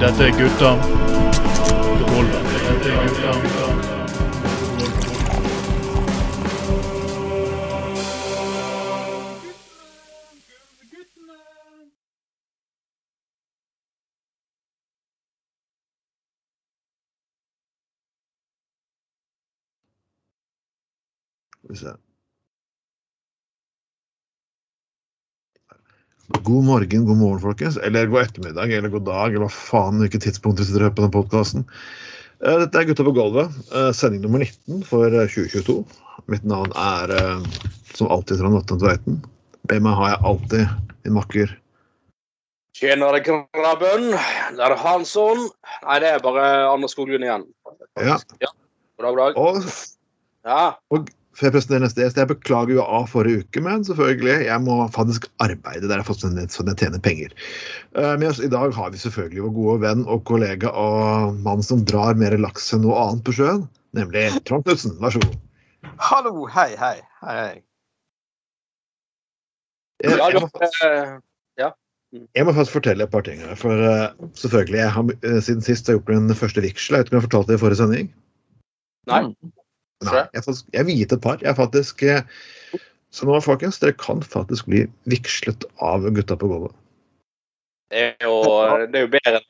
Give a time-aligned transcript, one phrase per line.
[0.00, 0.70] Dette er gutta.
[2.62, 3.56] Dette er gutta
[21.50, 22.05] Skal vi se.
[26.28, 27.76] God morgen, god morgen, folkens.
[27.76, 30.96] Eller god ettermiddag, eller god dag, eller hva faen hvilket tidspunkt dere sitter og hører
[30.98, 31.66] på den podkasten.
[32.42, 35.76] Dette er Gutta på gulvet, eh, sending nummer 19 for eh, 2022.
[36.32, 37.46] Mitt navn er eh,
[37.94, 39.20] som alltid Trond Vatne Tveiten.
[39.70, 41.54] Med meg har jeg alltid min makker.
[42.76, 44.10] Tjenere, krabben.
[44.58, 45.46] Det er Hansson.
[45.86, 47.46] Nei, det er bare Anders Skoglund igjen.
[48.02, 48.18] Ja.
[48.98, 49.38] God dag, god dag.
[49.40, 49.62] Og
[50.46, 50.74] Ja.
[51.36, 54.76] Før jeg presenterer neste gjest, jeg beklager jo av forrige uke, men selvfølgelig, jeg må
[54.94, 57.34] faktisk arbeide der jeg har fått sånn sånn jeg tjener penger.
[57.96, 61.64] Eh, Med oss i dag har vi selvfølgelig vår gode venn og kollega og mann
[61.66, 63.66] som drar mer laks enn noe annet på sjøen,
[63.98, 64.96] nemlig Trond Knutsen.
[65.02, 65.36] Vær så god.
[66.08, 66.96] Hallo, hei, hei.
[67.22, 67.56] hei, hei.
[70.04, 71.70] Jeg, jeg, må, fa-
[72.36, 73.54] jeg må faktisk fortelle et par ting her.
[73.60, 76.96] For uh, selvfølgelig, jeg har uh, siden sist har jeg gjort min første vigsel.
[76.98, 78.10] Jeg vet ikke om jeg fortalte det i forrige sending?
[79.12, 79.22] nei.
[80.04, 81.40] Nei, jeg, jeg viet et par.
[81.40, 82.20] Jeg faktisk eh,
[83.14, 86.74] Så nå, folkens, dere kan faktisk bli vigslet av gutta på gulvet.
[87.88, 88.36] Det er jo,
[88.90, 89.40] det er jo bedre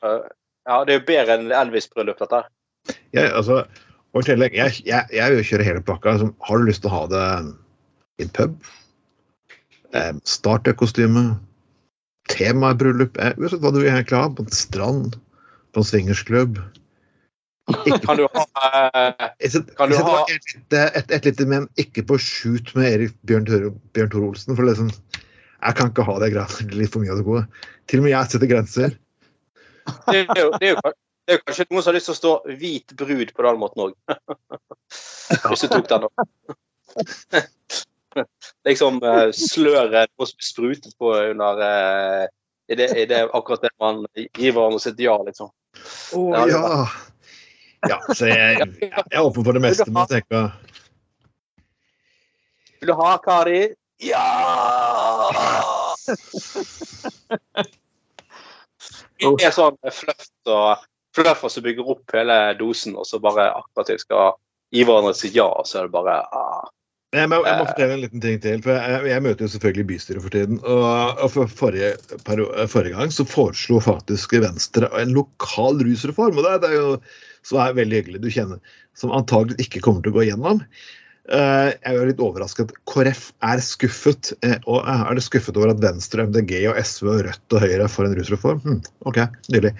[0.67, 2.41] ja, det er jo bedre enn Elvis-bryllup, dette.
[2.41, 2.97] her.
[3.15, 3.61] Jeg, altså,
[4.11, 6.15] og i tillegg, jeg, jeg, jeg vil kjøre hele pakka.
[6.15, 7.27] Altså, har du lyst til å ha det
[8.19, 8.71] i en pub?
[9.95, 11.23] Eh, Starterkostyme?
[12.33, 13.15] Temabryllup?
[13.23, 14.27] Eh, uansett hva du egentlig ha.
[14.27, 15.15] På en strand?
[15.71, 16.59] På en swingersklubb?
[17.67, 18.43] Kan du ha
[19.19, 23.47] eh, Kan du ha- et, et, et lite men ikke på shoot med Erik Bjørn
[23.47, 24.55] Tore, Bjørn Tore Olsen.
[24.55, 27.43] For liksom, jeg kan ikke ha det blir litt for mye av det gode.
[27.89, 28.95] Til og med jeg setter grenser.
[30.07, 30.93] det, er jo, det, er jo,
[31.27, 33.61] det er jo kanskje noen som har lyst til å stå hvit brud på den
[33.61, 33.93] måten òg.
[35.49, 36.09] Hvis du tok den, da.
[38.67, 42.23] liksom uh, sløret sprutet på under uh,
[42.67, 45.51] i, det, i det akkurat det man gir hverandre sitt ja, liksom.
[46.15, 46.87] Å Ja, ja!
[47.89, 50.51] Ja, så jeg, jeg er åpen for det meste, men jeg tenker
[52.81, 53.61] Vil du ha, Kari?
[54.05, 54.25] Ja!
[59.17, 60.85] Det er sånn fluff og
[61.17, 64.35] fluffer som bygger opp hele dosen, og så bare akkurat jeg skal
[64.75, 66.67] gi hverandre sitt ja, og så er det bare ah.
[67.15, 68.59] Jeg må, jeg må fortelle en liten ting til.
[68.61, 70.57] for Jeg, jeg møter jo selvfølgelig bystyret for tiden.
[70.67, 71.93] Og, og for forrige,
[72.67, 76.35] forrige gang så foreslo faktisk Venstre en lokal rusreform.
[76.37, 76.89] og det, er- det er jo
[77.47, 78.23] som er veldig hyggelig.
[78.23, 80.63] Du kjenner Som antagelig ikke kommer til å gå gjennom.
[81.27, 82.71] Eh, jeg er litt overrasket.
[82.87, 84.31] KrF er skuffet.
[84.47, 87.89] eh, og er det skuffet over at Venstre, MDG, og SV, og Rødt og Høyre
[87.91, 88.61] får en rusreform?
[88.63, 88.79] Hm,
[89.11, 89.19] OK,
[89.51, 89.73] nydelig.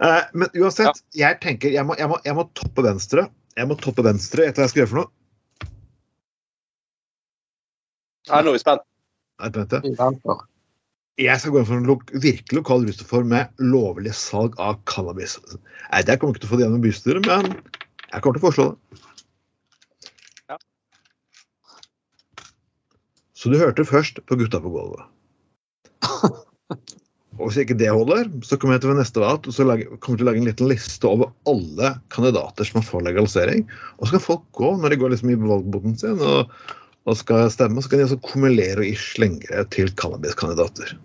[0.00, 3.28] Eh, men uansett, jeg tenker jeg må, jeg, må, jeg må toppe Venstre.
[3.56, 5.12] Jeg må toppe Venstre etter hva jeg skal gjøre for noe.
[8.26, 8.82] Ja, nå er vi spent.
[11.16, 15.38] Jeg skal gå inn for en lo virkelig lokal rusreform med lovlig salg av cannabis.
[15.48, 17.54] Nei, Jeg kommer ikke til å få det gjennom bystyret, men
[18.12, 19.00] jeg kommer til å foreslå det.
[20.52, 20.58] Ja.
[23.32, 25.08] Så du hørte først på Gutta på gulvet.
[27.36, 30.16] Og hvis ikke det holder, så kommer jeg til neste valg og så lager, kommer
[30.16, 33.66] jeg til å lage en liten liste over alle kandidater som har fått legalisering.
[33.96, 36.54] Og så kan folk gå når de går liksom i valgboten sin og,
[37.04, 40.96] og skal stemme, så kan de også kumulere og gi slengere til cannabiskandidater.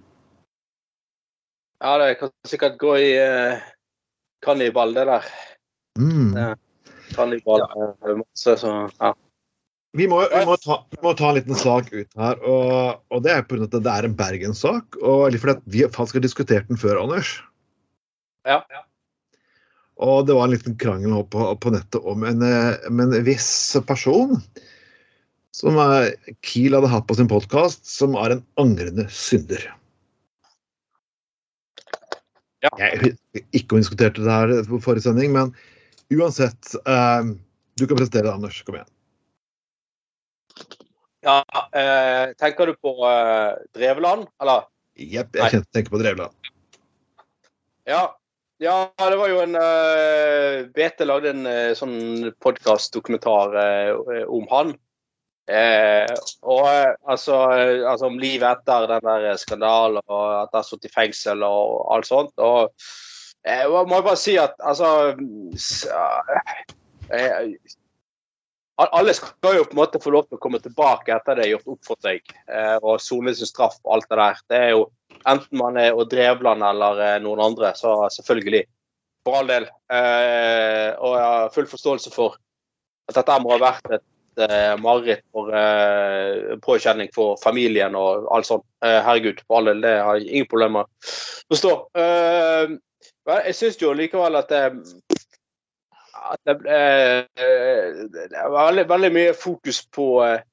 [1.81, 3.61] Ja, det kan sikkert gå i uh,
[4.45, 5.25] kannibal, det der.
[5.99, 6.35] Mm.
[6.37, 6.55] Ja.
[7.15, 7.61] Kannibal.
[7.61, 9.15] eh, masse, så, ja.
[9.97, 13.25] Vi, må, vi, må ta, vi må ta en liten sak ut her, og, og
[13.25, 13.65] det er pga.
[13.65, 15.01] at det er en Bergen-sak.
[15.01, 17.33] Og fordi at vi faktisk har diskutert den før, Anders.
[18.47, 18.61] Ja.
[20.01, 23.51] Og det var en liten krangel på, på nettet om en, eh, en viss
[23.89, 24.37] person
[25.51, 25.75] som
[26.45, 29.65] Kiel hadde hatt på sin podkast, som er en angrende synder.
[32.61, 32.71] Ja.
[32.77, 33.15] Jeg
[33.57, 35.53] ikke om vi diskuterte det her på forrige sending, men
[36.13, 37.31] uansett eh,
[37.79, 38.61] Du kan presentere det, Anders.
[38.67, 38.91] Kom igjen.
[41.25, 41.39] ja
[41.77, 44.67] eh, tenker du på eh, Dreveland, eller?
[44.99, 46.51] Jepp, jeg kjente tenker på Drevland.
[47.89, 48.03] Ja.
[48.61, 54.75] ja, det var jo en uh, BT lagde en uh, sånn podkast-dokumentar eh, om han.
[55.51, 56.07] Eh,
[56.47, 60.67] og eh, altså, eh, altså om livet etter den der skandalen og at han har
[60.67, 62.33] sittet i fengsel og alt sånt.
[62.39, 62.71] Og
[63.43, 64.89] jeg må jeg bare si at altså
[67.11, 67.53] eh,
[68.81, 71.55] Alle skal jo på en måte få lov til å komme tilbake etter det er
[71.55, 74.45] gjort opp for seg eh, og sone sin straff og alt det der.
[74.49, 74.85] Det er jo
[75.29, 78.63] enten man er og Drevland eller eh, noen andre, så selvfølgelig.
[79.21, 79.67] For all del.
[79.93, 82.39] Eh, og jeg har full forståelse for
[83.09, 84.05] at dette må ha vært et
[84.39, 88.65] eh, mareritt for eh, påkjenning for familien og alt sånt.
[88.85, 91.73] Eh, herregud, for all del, det har jeg ingen problemer med å forstå.
[92.03, 92.77] Eh,
[93.31, 94.63] jeg syns jo likevel at det
[96.31, 97.25] at eh,
[98.13, 100.43] det er veldig, veldig, mye fokus på, eh,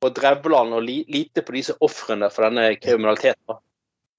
[0.00, 3.60] på Drevland og li, lite på disse ofrene for denne kriminaliteten.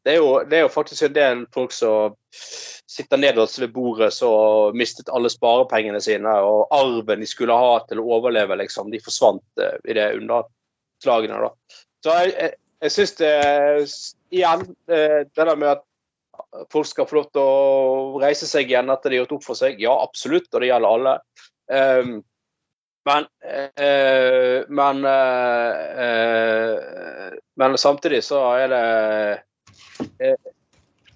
[0.03, 4.09] Det er, jo, det er, jo, faktisk en del folk som sitter nederst ved bordet
[4.15, 9.01] som mistet alle sparepengene sine, og arven de skulle ha til å overleve, liksom, de
[9.03, 11.37] forsvant uh, i det underslagene.
[11.45, 11.77] Da.
[12.01, 13.35] Så jeg, jeg, jeg syns det
[14.31, 15.85] Igjen, uh, det der med at
[16.71, 19.59] folk skal få lov til å reise seg igjen etter de har gjort opp for
[19.59, 19.79] seg.
[19.83, 21.15] Ja, absolutt, og det gjelder alle.
[21.71, 22.13] Um,
[23.07, 26.75] men uh, men, uh,
[27.61, 28.83] men samtidig så er det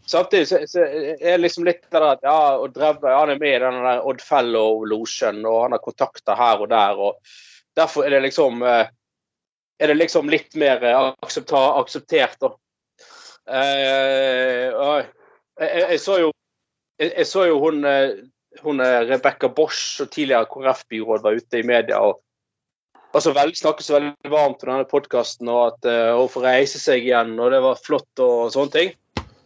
[0.06, 3.62] Samtidig så, så er liksom litt der at ja, og Drevve han er med i
[3.64, 7.00] den der Odd Fellow-losjen, og han har kontakter her og der.
[7.08, 7.34] og
[7.76, 10.84] Derfor er det liksom er det liksom litt mer
[11.26, 12.38] akseptert.
[12.40, 12.54] da.
[13.46, 14.72] Eh,
[15.60, 16.32] jeg, jeg, så jo,
[17.00, 18.16] jeg, jeg, så jo hun, eh,
[18.66, 22.22] hun eh, Rebekka Bosch, tidligere KrF-byråd, var ute i media og
[23.16, 26.82] altså, veldig, snakket så veldig varmt om denne podkasten og at uh, hun får reise
[26.82, 28.92] seg igjen, og det var flott og sånne ting.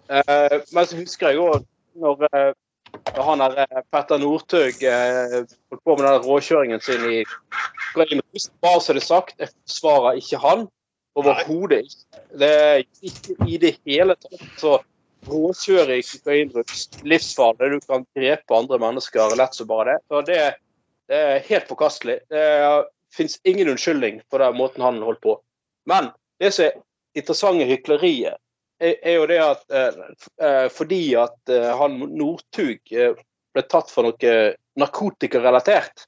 [0.09, 1.67] Uh, men så husker jeg òg
[1.99, 2.51] når uh,
[3.21, 7.19] han der Petter Northug holdt på med den råkjøringen sin i
[7.93, 10.67] Bare så det sagt, jeg forsvarer ikke han.
[11.17, 12.21] Overhodet ikke.
[12.39, 14.43] Det er ikke i det hele tatt.
[14.61, 14.75] Så
[15.29, 16.73] råkjøring, kokainbruk,
[17.03, 17.71] livsfarlig.
[17.73, 19.97] Du kan drepe andre mennesker lett som bare det.
[20.07, 20.39] Så det,
[21.11, 22.19] det er helt forkastelig.
[22.31, 22.45] Det
[23.15, 25.39] fins ingen unnskyldning for den måten han holdt på.
[25.89, 26.77] Men det som er
[27.17, 28.37] interessante hykleriet,
[28.79, 29.97] er, er, jo det at eh,
[30.45, 33.17] eh fordi at eh, han Northug eh,
[33.53, 34.35] ble tatt for noe
[34.79, 36.05] narkotikarelatert,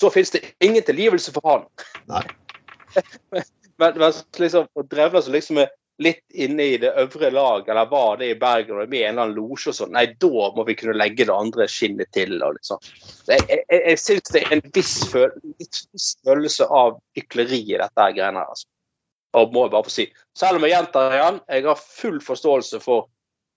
[0.00, 1.66] så finnes det ingen tilgivelse for han.
[2.08, 2.22] Nei.
[3.34, 8.18] men, men liksom, Drevla som liksom er litt inne i det øvre lag, eller var
[8.18, 10.76] det i Bergen og med en eller annen losje og sånn, nei, da må vi
[10.78, 12.36] kunne legge det andre skinnet til.
[12.42, 12.82] og liksom.
[13.30, 14.94] Jeg, jeg, jeg syns det er en viss,
[16.26, 18.54] følelse av hykleri i dette greiene her.
[18.56, 18.70] altså.
[19.34, 20.08] Og må jeg bare få si.
[20.38, 23.08] Selv om jeg gjentar igjen, jeg har full forståelse for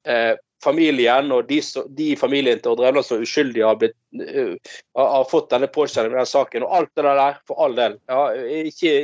[0.09, 1.59] eh, familien og de,
[1.97, 4.55] de familien til Odd Revland som uskyldige har, blitt, uh,
[4.97, 6.65] har fått denne påkjenningen med den saken.
[6.65, 7.97] Og alt det der, for all del.
[8.09, 8.23] Ja,
[8.65, 8.95] ikke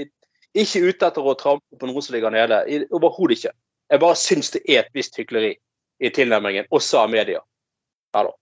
[0.54, 2.62] ikke ute etter å trampe på noen som ligger nede.
[2.94, 3.54] Overhodet ikke.
[3.92, 5.54] Jeg bare syns det er et visst hykleri
[6.04, 7.42] i tilnærmingen, også av media.
[8.14, 8.34] Hallo.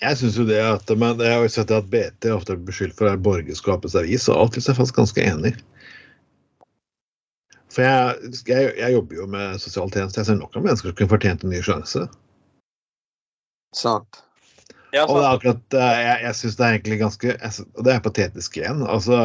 [0.00, 2.96] jeg syns jo det at men Jeg har jo sett at BT ofte er beskyldt
[2.98, 5.52] for å være borgerskapets avis, og alltid er jeg faktisk ganske enig.
[7.74, 10.22] For jeg, jeg, jeg jobber jo med sosialtjeneste.
[10.22, 12.06] Jeg ser nok av mennesker som kunne fortjent en ny sjanse.
[13.76, 14.22] Sant.
[14.94, 17.34] Ja, og det er akkurat, eh, Jeg, jeg synes det er egentlig ganske
[17.76, 18.86] Og det er patetisk igjen.
[18.88, 19.18] altså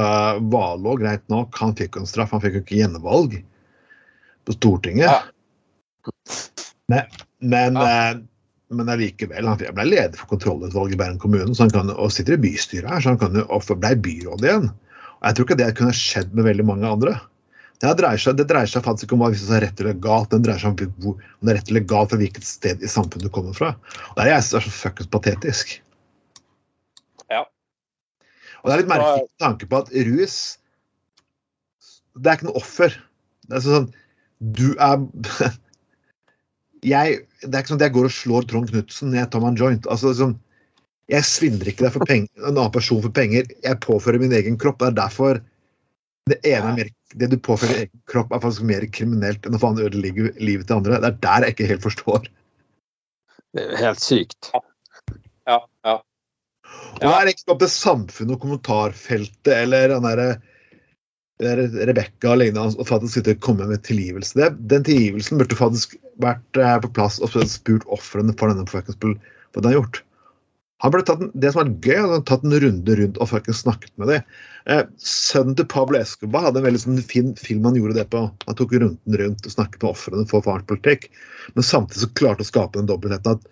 [0.52, 2.34] Valå, greit nok, han fikk jo en straff.
[2.36, 3.40] Han fikk jo ikke gjenvalg
[4.44, 5.08] på Stortinget.
[5.08, 5.22] Ja.
[6.92, 7.08] Men,
[7.40, 8.12] men, ja.
[8.12, 8.22] Eh,
[8.76, 9.48] men allikevel.
[9.48, 12.90] Han ble leder for kontrollutvalget i Bergen kommune så han kan, og sitter i bystyret
[12.90, 14.72] her, så han kan jo, og ble byråd igjen.
[15.22, 17.16] Og Jeg tror ikke det kunne skjedd med veldig mange andre.
[17.84, 19.98] Det dreier, seg, det dreier seg faktisk ikke om hva hvis det er rett eller
[20.00, 22.86] galt, det dreier seg om, hvor, om det er rett eller galt fra hvilket sted
[22.86, 23.74] i samfunnet du kommer fra.
[24.14, 25.74] Og Det er jeg er så fuckings patetisk.
[27.34, 27.42] Ja.
[28.62, 30.38] Og det er litt merkelig tanke på at rus
[32.16, 32.96] Det er ikke noe offer.
[33.50, 33.92] Det er sånn
[34.40, 35.04] Du er
[36.94, 39.44] jeg, Det er ikke sånn at jeg går og slår Trond Knutsen når jeg tar
[39.44, 39.92] meg en joint.
[39.92, 40.38] Altså, sånn,
[41.12, 43.50] jeg svindler ikke deg for penger, en annen person for penger.
[43.66, 44.80] Jeg påfører min egen kropp.
[44.80, 45.44] Det er derfor
[46.32, 46.90] det ene er mer,
[47.20, 50.80] det du påfører egen kropp, er faktisk mer kriminelt enn å faen ødelegge livet til
[50.80, 51.02] andre.
[51.04, 52.30] Det er der jeg ikke helt forstår.
[53.54, 54.50] Det er helt sykt.
[55.50, 56.00] Ja, ja.
[56.94, 60.32] Og det er ikke opp til samfunnet og kommentarfeltet eller den derre
[61.44, 64.38] Rebekka og lignende å faktisk sitte og komme med tilgivelse.
[64.38, 69.00] Det, den tilgivelsen burde faktisk vært eh, på plass og spurt ofrene for denne fuckings
[69.02, 70.00] hva de har gjort.
[70.84, 73.94] Han ble tatt, det som er gøy, han tatt en runde rundt og faktisk snakket
[74.02, 74.26] med dem.
[74.68, 78.26] Eh, sønnen til Pablo Escobar hadde en veldig sånn fin film han gjorde det på.
[78.44, 81.08] Han tok runden rundt og snakket med ofrene for farens politikk.
[81.56, 83.48] Men samtidig så klarte å skape den dobbeltheten at,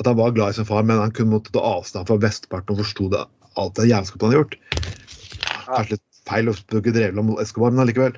[0.00, 2.76] at, han var glad i sin far, men han kunne måtte ta avstand fra vestparten
[2.76, 4.58] og forsto alt det jævelskapet han hadde gjort.
[5.66, 8.16] Kanskje litt feil å bruke drevle om Escobar, men allikevel.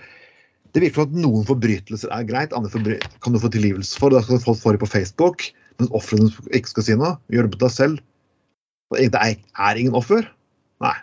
[0.71, 4.15] Det virker som at noen forbrytelser er greit, andre kan du få tilgivelse for.
[4.15, 7.17] Da skal folk få det på Facebook, mens ofrene ikke skal si noe.
[7.33, 8.03] Gjør det på deg selv.
[8.97, 10.27] Det er ingen offer.
[10.83, 10.97] Nei,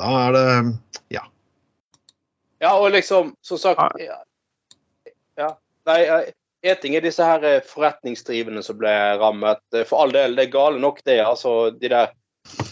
[0.00, 0.78] Da er det
[1.12, 1.26] Ja.
[2.60, 4.22] Ja, og liksom, som sagt Ja.
[5.38, 5.50] ja.
[5.86, 6.32] Nei,
[6.64, 9.60] én ting er disse her eh, forretningsdrivende som ble rammet.
[9.74, 11.20] Eh, For all del, det er gale nok, det.
[11.20, 12.12] altså De der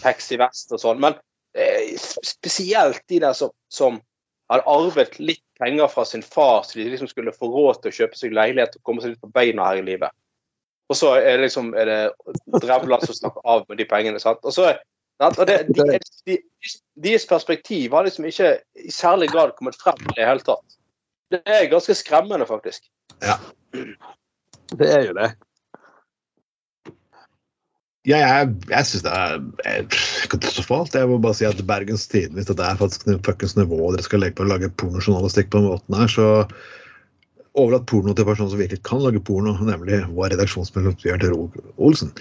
[0.01, 0.99] taxi vest og sånn.
[0.99, 1.15] Men
[1.55, 3.99] eh, spesielt de der som, som
[4.51, 7.97] hadde arvet litt penger fra sin far, så de liksom skulle få råd til å
[7.99, 10.11] kjøpe seg leilighet og komme seg litt på beina her i livet.
[10.91, 11.99] Og så er det liksom er det
[12.59, 14.19] drevler som snakker av med de pengene.
[14.19, 14.41] sant?
[14.43, 14.73] Og så?
[15.21, 16.37] Og det, de, de,
[16.99, 20.77] Deres perspektiv har liksom ikke i særlig grad kommet frem i det hele tatt.
[21.31, 22.89] Det er ganske skremmende, faktisk.
[23.23, 23.37] Ja.
[23.71, 25.29] Det er jo det.
[28.09, 29.35] Ja, jeg, jeg syns det er
[29.69, 29.97] er
[30.31, 30.95] katastrofalt.
[30.97, 34.23] Jeg må bare si at Bergens Tidende, hvis det er faktisk fuckings nivået dere skal
[34.25, 36.27] legge på å lage pornojournalistikk på den måten her, så
[37.59, 42.09] overlatt porno til personer som virkelig kan lage porno, nemlig vår redaksjonsmedlem Bjørn Tore Olsen.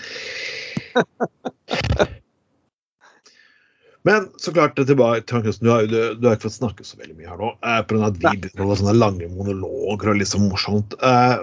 [4.02, 7.18] Men så klart, tilbake til du, har, du, du har ikke fått snakke så veldig
[7.18, 7.50] mye her nå.
[7.60, 10.40] Eh, på grunn av at vi begynner å holde sånne lange monologer og litt så
[10.40, 10.96] morsomt.
[11.04, 11.36] Eh,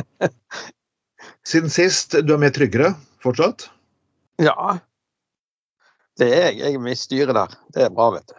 [1.50, 2.88] siden sist, du er mer tryggere
[3.22, 3.68] fortsatt?
[4.42, 4.82] Ja.
[6.18, 6.58] Det er jeg.
[6.64, 7.54] Jeg er med i styret der.
[7.76, 8.34] Det er bra, vet du.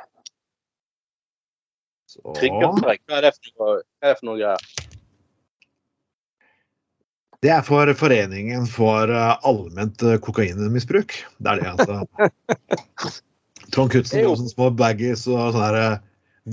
[2.11, 4.69] Så, hva er det for noe, greier?
[7.41, 11.15] det er for Foreningen for eh, allment eh, kokainmisbruk.
[11.41, 12.03] Det er det, altså.
[13.73, 15.95] Trond Knutsen og sånne små baggies og sånne eh,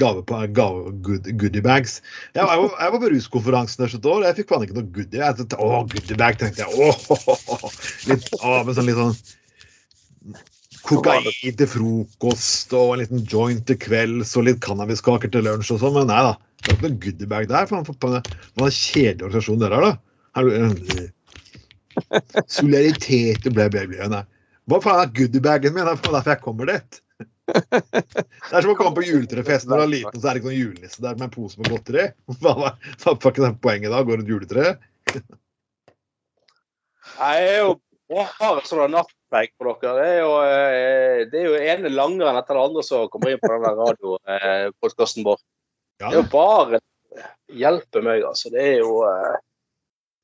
[0.01, 1.99] gave på gave, good, goodiebags.
[2.37, 4.79] Jeg, var- jeg, var- jeg var på ruskonferansen et år, og jeg fikk faen ikke
[4.79, 5.21] noe goodie.
[5.21, 6.71] Jeg tenkte, å, goodiebag, tenkte jeg.
[6.73, 6.97] Åh,
[8.13, 9.17] litt, å, med sånn litt sånn
[10.89, 11.29] Kokain
[11.59, 15.97] til frokost og en liten joint til kvelds og litt cannabiskaker til lunsj og sånn,
[15.99, 16.35] men nei da.
[16.65, 17.67] Det var ikke noe goodiebag der.
[17.71, 19.93] For for- for en kjedelig organisasjon har, da.
[20.39, 21.09] Eh,
[22.47, 24.09] Solidaritet og.
[24.13, 24.25] Nei.
[24.69, 25.85] Hva faen er goodiebagen min?
[25.85, 27.01] Det er derfor jeg kommer dit.
[27.49, 30.51] Det er som å komme på juletrefest når du er liten, så er det ikke
[30.51, 32.05] noen julenisse der med en pose med godteri.
[32.45, 34.03] Hva er ikke poenget da?
[34.05, 34.65] Går rundt juletre?
[37.19, 37.71] Jeg er jo
[38.13, 39.95] bare sånn nattpreik på dere.
[39.97, 43.41] Det er jo, eh, det er jo ene langeren etter det andre som kommer inn
[43.41, 45.39] på den radiopodkasten vår.
[45.99, 46.81] Det er jo bare
[47.49, 48.51] hjelpe meg, altså.
[48.51, 49.37] Det er jo eh,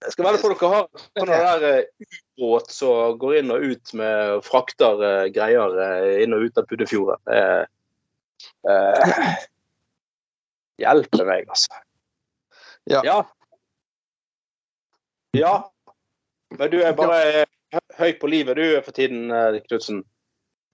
[0.04, 2.08] Jeg skal velge på dere har sånn der eh,
[2.38, 6.66] ubåt som går inn og ut med frakter eh, greier eh, inn og ut av
[6.68, 7.20] Puddefjorden.
[7.32, 7.64] Eh,
[11.24, 11.80] meg, altså.
[12.84, 13.00] Ja.
[13.04, 13.24] ja.
[15.34, 15.54] Ja.
[16.58, 17.46] Men du er bare eh,
[17.98, 20.02] høy på livet du for tiden, eh, Knutsen.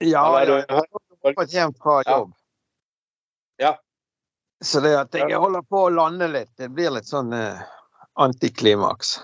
[0.00, 2.32] Ja, jeg har fått kommet hjem fra jobb.
[3.60, 3.74] Ja.
[4.64, 7.60] Så det at jeg holder på å lande litt, det blir litt sånn eh,
[8.20, 9.18] antiklimaks.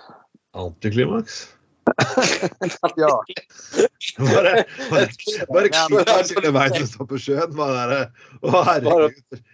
[0.56, 1.44] Antiklimaks?
[2.96, 3.12] Ja.
[4.18, 5.08] Bare, bare,
[5.52, 7.52] bare klimaks hele veien å stå på sjøen.
[7.54, 9.44] Bare der, å, herregud.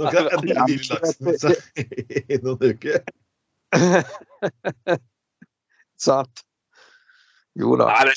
[0.00, 3.00] Nå kan jeg endelig villaksen seg i noen uker.
[6.06, 6.44] Sant?
[7.58, 7.86] Jo da.
[7.90, 8.16] Nei, men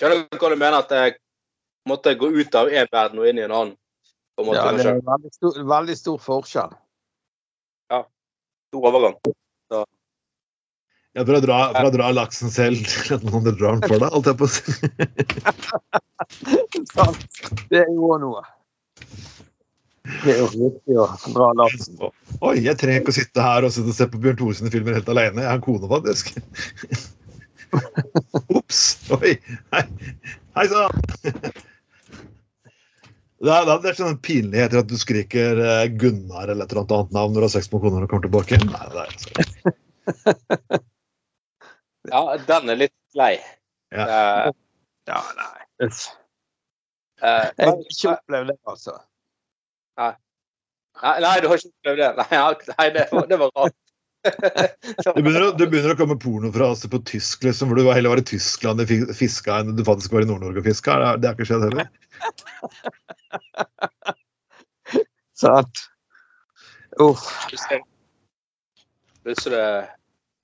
[0.00, 0.78] Skjønner du hva du mener?
[0.82, 1.10] At jeg
[1.88, 3.76] måtte gå ut av én verden og inn i en annen?
[4.36, 6.72] På en måte, Ja, det er veldig stor, veldig stor forskjell.
[7.92, 8.00] Ja.
[8.72, 9.16] Stor overgang.
[11.12, 11.58] Ja, fra å dra,
[11.92, 14.54] dra laksen selv til at noen andre drar den for deg, holdt jeg på å
[14.54, 14.62] si.
[17.68, 18.40] Det er jo noe.
[20.22, 21.04] Det er jo viktig å
[21.34, 21.94] dra laksen.
[22.40, 25.12] Oi, jeg trenger ikke å sitte her og se på Bjørn Tore sine filmer helt
[25.12, 25.44] alene.
[25.44, 26.24] Jeg har en kone, faktisk.
[28.56, 28.80] Ops.
[29.18, 29.36] Oi.
[29.72, 29.82] Hei,
[30.56, 31.02] Hei sann.
[33.42, 37.14] Det er, det er sånn pinligheter at du skriker eh, Gunnar eller et eller annet
[37.16, 38.58] navn når du har sex med kona og kommer tilbake.
[38.68, 39.30] Nei, det er altså.
[42.12, 43.36] Ja, den er litt lei.
[43.94, 44.04] Ja.
[44.06, 44.52] uh,
[45.06, 45.66] Ja, nei.
[45.86, 45.90] uh,
[47.22, 48.96] Jeg har ikke opplevd det, altså.
[50.00, 50.12] nei,
[51.22, 52.10] nei, du har ikke opplevd det?
[52.18, 52.40] Nei,
[52.72, 53.76] nei det, var, det var rart.
[54.22, 58.20] Det begynner, å, det begynner å komme pornofraser på tysk, liksom, hvor du heller var
[58.22, 60.94] i Tyskland og fi- fiska enn du faktisk var i Nord-Norge og fiska.
[61.18, 61.86] Det, har- ikke skjedd heller.
[65.42, 65.82] Sant?
[67.02, 67.24] Uff.
[69.22, 69.58] Plutselig,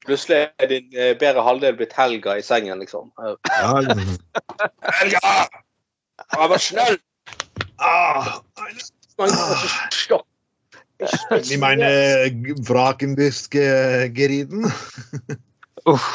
[0.07, 3.11] plutselig, er din eh, bedre halvdel blitt Helga i sengen, liksom.
[3.19, 3.35] Ja.
[4.99, 5.23] Helga!
[6.35, 6.99] Jeg var snill!
[7.79, 8.41] ah,
[10.99, 11.45] Stopp!
[11.47, 11.89] mener meine
[13.55, 14.67] eh, geriden.
[15.87, 16.09] Uff.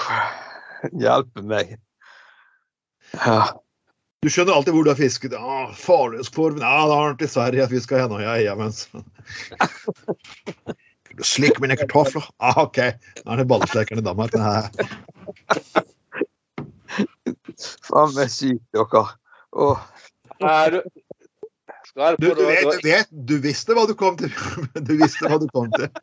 [0.91, 1.77] Hjelpe meg.
[3.13, 3.53] Ja.
[4.23, 5.35] Du skjønner alltid hvor du har fisket.
[5.35, 6.63] Ah, Farløskorven.
[6.63, 8.15] Ja, det har han til Sverige fiska igjen.
[8.23, 8.71] Ja, ja, men.
[11.13, 12.25] Du slikker mine kartofler.
[12.39, 12.79] Ah, OK.
[13.23, 14.33] Nå er det ballestekeren i Danmark.
[14.39, 14.63] Nei.
[17.87, 19.03] Faen meg sykt, dere.
[19.53, 19.83] Oh.
[20.41, 20.81] Nei,
[21.91, 24.31] du, Du, vet, du vet, du visste hva du kom til.
[24.87, 25.89] Du visste hva du kom til.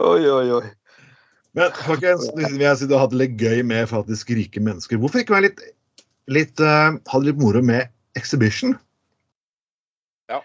[0.00, 0.66] Oi, oi, oi.
[1.58, 5.00] Men folkens, vi har hatt det litt gøy med faktisk rike mennesker.
[5.02, 5.64] Hvorfor ikke være litt,
[6.30, 8.76] litt uh, ha det litt moro med Exhibition?
[10.30, 10.38] Ja.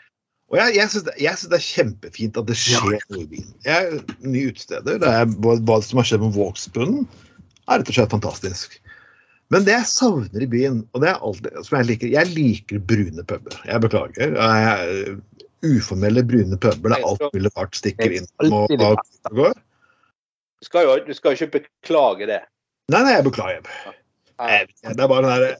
[0.49, 3.53] Og jeg, jeg syns det, det er kjempefint at det skjer noe i byen.
[3.67, 7.05] Jeg, nye utesteder, det er hva som har skjedd med Vågsbunnen,
[7.65, 8.79] er rett og slett fantastisk.
[9.53, 12.79] Men det jeg savner i byen, og det er alltid som jeg liker Jeg liker
[12.91, 13.57] brune puber.
[13.67, 14.37] Jeg beklager.
[14.39, 15.17] Jeg,
[15.65, 18.99] uformelle brune puber der alt mulig rart stikker inn og, og,
[19.37, 19.53] går.
[20.61, 22.41] Du skal jo du skal jo ikke beklage det.
[22.93, 23.69] Nei, nei, jeg beklager.
[24.35, 25.55] Jeg Det er bare den der,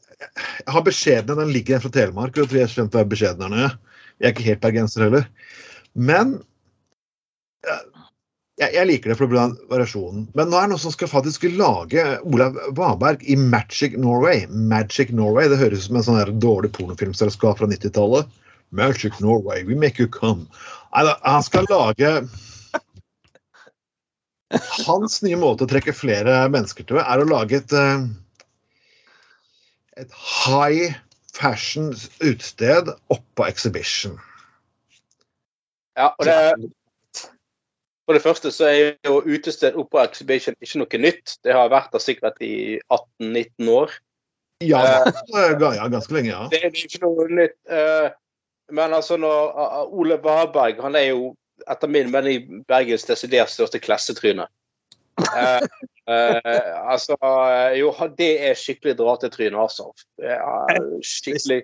[0.65, 2.36] Jeg har beskjedene, den ligger fra Telemark.
[2.36, 3.77] og Jeg tror jeg har skjønt hva beskjednerne er.
[4.20, 5.30] Jeg er ikke helt bergenser heller.
[5.94, 6.38] Men
[8.62, 10.26] jeg, jeg liker det for bli variasjonen.
[10.38, 14.46] Men nå er det noen som skal faktisk lage Olav Vaberg i Magic Norway.
[14.48, 18.32] Magic Norway, Det høres ut som en sånn dårlig pornofilmselskap fra 90-tallet.
[18.76, 20.48] Magic Norway, we make you come.
[20.96, 22.18] Han skal lage
[24.86, 28.06] Hans nye måte å trekke flere mennesker til er å lage et eh,
[30.00, 30.96] et high
[31.36, 34.20] fashion utested oppå Exhibition.
[35.96, 36.72] Ja, og det,
[38.06, 41.38] for det første så er jo utested oppå Exhibition ikke noe nytt.
[41.44, 43.96] Det har vært der sikkert i 18-19 år.
[44.64, 44.84] Ja,
[45.34, 46.46] ja, ganske lenge, ja.
[46.52, 47.58] Det er ikke noe nytt.
[47.68, 48.14] eh,
[48.72, 51.36] Men altså, når uh, Ole Varberg Han er jo
[51.70, 54.48] etter min mening Bergens desidert største klassetryne.
[55.16, 55.62] Eh,
[56.12, 57.16] eh, altså
[57.78, 59.92] Jo, det er skikkelig dratetryne, altså.
[61.02, 61.64] Skikkelig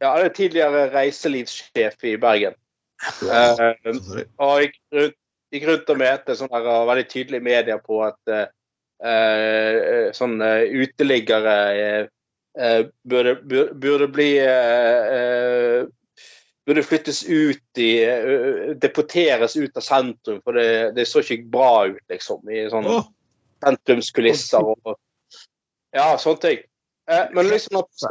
[0.00, 2.54] Ja, det er tidligere reiselivssjef i Bergen.
[3.00, 4.24] Sorry.
[4.36, 5.16] og rundt,
[5.50, 8.46] gikk rundt og møtte sånne her, veldig tydelige medier på at uh,
[9.00, 14.30] eh, sånn eh, uteliggere eh, burde, burde, burde bli
[16.68, 18.04] Burde flyttes ut i
[18.78, 22.44] Deporteres ut av sentrum, for det, det så ikke bra ut, liksom.
[22.52, 23.06] I sånne oh.
[23.64, 24.92] sentrumskulisser og
[25.96, 26.60] Ja, sånne ting.
[27.32, 28.04] Men liksom at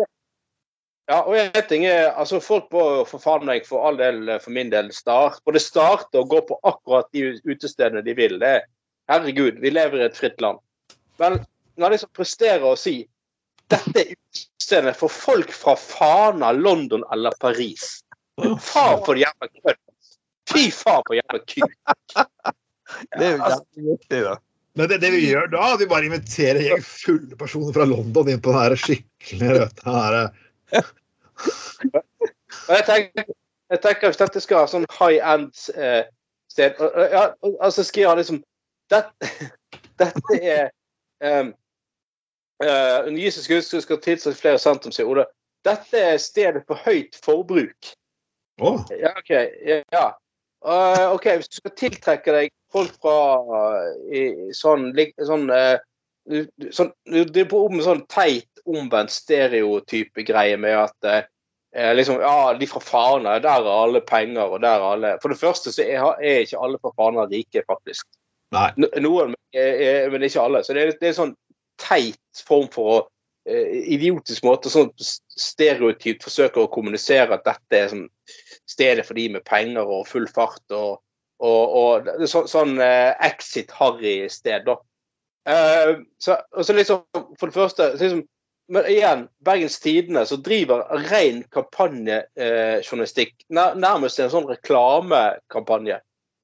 [1.09, 4.53] ja, og en ting er, altså Folk må for faen meg for all del, for
[4.55, 8.37] min del, start, både starte og gå på akkurat de utestedene de vil.
[8.41, 8.67] Det er,
[9.09, 10.61] herregud, vi lever i et fritt land.
[11.19, 11.41] Men
[11.81, 13.01] når de som presterer å si
[13.69, 17.99] dette er utestedene for folk fra Fana, London eller Paris.
[18.39, 19.81] Far for jævla kødd!
[20.49, 21.75] Fy faen for jævla kuk!
[23.13, 24.37] Det er jo jævlig viktig, da.
[24.79, 28.29] Men det, det vi gjør da, vi bare inviterer en gjeng fulle personer fra London
[28.31, 30.23] inn på den her skikkelig røde
[31.83, 33.23] jeg tenker,
[33.69, 37.23] jeg tenker Hvis dette skal ha sånn high end-sted og, og, ja,
[37.61, 38.41] altså skriver han liksom
[38.89, 39.29] Dette,
[40.01, 40.69] dette er
[41.23, 41.51] um,
[42.63, 45.27] uh, Nye som skal, skal tilsette flere sentrum, sier Ole.
[45.67, 47.91] Dette er stedet for høyt forbruk.
[48.63, 48.79] Oh.
[48.95, 49.29] Ja, OK.
[49.93, 50.07] Ja.
[50.65, 53.15] Uh, ok, Hvis du skal tiltrekke deg folk fra
[53.45, 54.23] uh, i,
[54.55, 54.89] sånn,
[55.27, 55.77] sånn, uh,
[56.29, 61.29] du- du- driver er på med sånn teit, omvendt stereotype greie med at
[61.75, 65.33] eh, liksom, ja, de fra Fana, der er alle penger, og der er alle For
[65.33, 68.07] det første så er, er ikke alle fra Fana rike, faktisk.
[68.55, 68.69] Nei.
[68.97, 70.63] Noen, er, er, men ikke alle.
[70.65, 71.35] Så det er, det er en sånn
[71.79, 72.97] teit form for å
[73.49, 78.07] eh, Idiotisk måte, sånn stereotypt forsøker å kommunisere at dette er sånn
[78.69, 80.99] stedet for de med penger og full fart og,
[81.41, 84.75] og, og så, sånn eh, exit-harry-sted, da.
[85.49, 87.05] Eh, så, og så liksom,
[87.39, 88.25] for det første så liksom,
[88.69, 95.97] Men igjen, Bergens Tidende som driver ren kampanjejournalistikk, Eh, nærmest en sånn reklamekampanje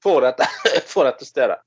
[0.04, 0.48] for dette,
[0.92, 1.60] for dette stedet.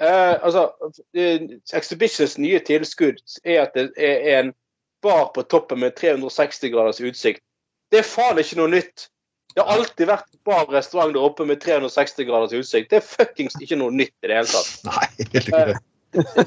[0.00, 0.70] Eh, altså,
[1.12, 1.44] eh,
[1.76, 4.54] Exhibitions nye tilskudd er at det er en
[5.04, 7.44] bar på toppen med 360 graders utsikt.
[7.92, 9.10] Det er faen ikke noe nytt.
[9.52, 12.88] Det har alltid vært bar og restaurant der oppe med 360 graders utsikt.
[12.92, 14.72] Det er fuckings ikke noe nytt i det hele tatt.
[14.88, 15.78] nei, helt ikke det.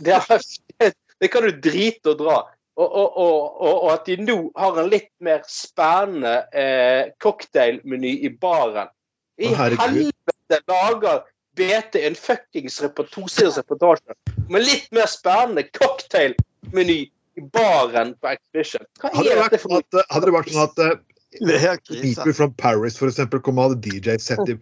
[0.09, 2.37] Det, er, det kan du drite og dra.
[2.73, 8.31] Og, og, og, og, at de nå har en litt mer spennende eh, cocktailmeny i
[8.33, 8.89] baren.
[9.37, 11.21] I Å, helvete lager
[11.57, 14.17] BT en fuckings tosiders reportasje
[14.49, 17.03] med litt mer spennende cocktailmeny
[17.37, 18.85] i baren på Exhibition.
[19.01, 22.01] Hva Hadde det for at, hadde det vært sånn at eh, helt krise.
[22.03, 24.57] People from Paris for eksempel, kom og hadde DJ-sett i,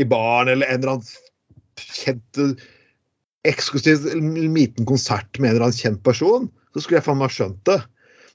[0.00, 2.54] i baren, eller en eller annen kjent eh,
[3.44, 4.06] eksklusiv
[4.54, 7.80] liten konsert med en eller annen kjent person, så skulle jeg faen meg skjønt det.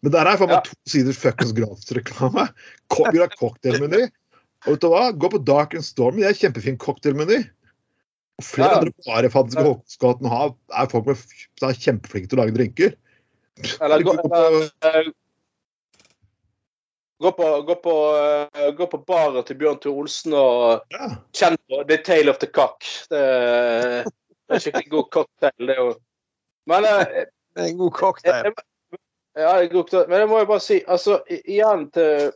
[0.04, 0.65] Men der er faen meg Ja.
[0.69, 2.48] to sider fuckings gratisreklame.
[2.93, 4.04] Gjør har cocktailmeny.
[4.67, 5.12] Og vet du hva?
[5.15, 7.41] Gå på Dark and Stormy, det er kjempefin cocktailmeny.
[8.39, 8.78] Og flere Ja.
[8.80, 11.17] andre bare faktisk Håkonsgaten har, er folk med,
[11.60, 12.93] som er kjempeflinke til å lage drinker.
[13.82, 15.13] Eller, gå- på- eller,
[17.19, 17.93] Gå på, gå på,
[18.56, 21.17] eh, gå på baren til Bjørn Thor Olsen og Ja.
[21.34, 22.80] kjenn på The Tale of the Cock.
[23.10, 24.06] Det,
[24.49, 25.95] det er skikkelig god cocktail, det òg.
[26.69, 27.05] Men eh,
[27.55, 28.53] Det er en god cocktail.
[29.38, 32.31] Ja, det er godt, men jeg må jo bare si, altså, igjen til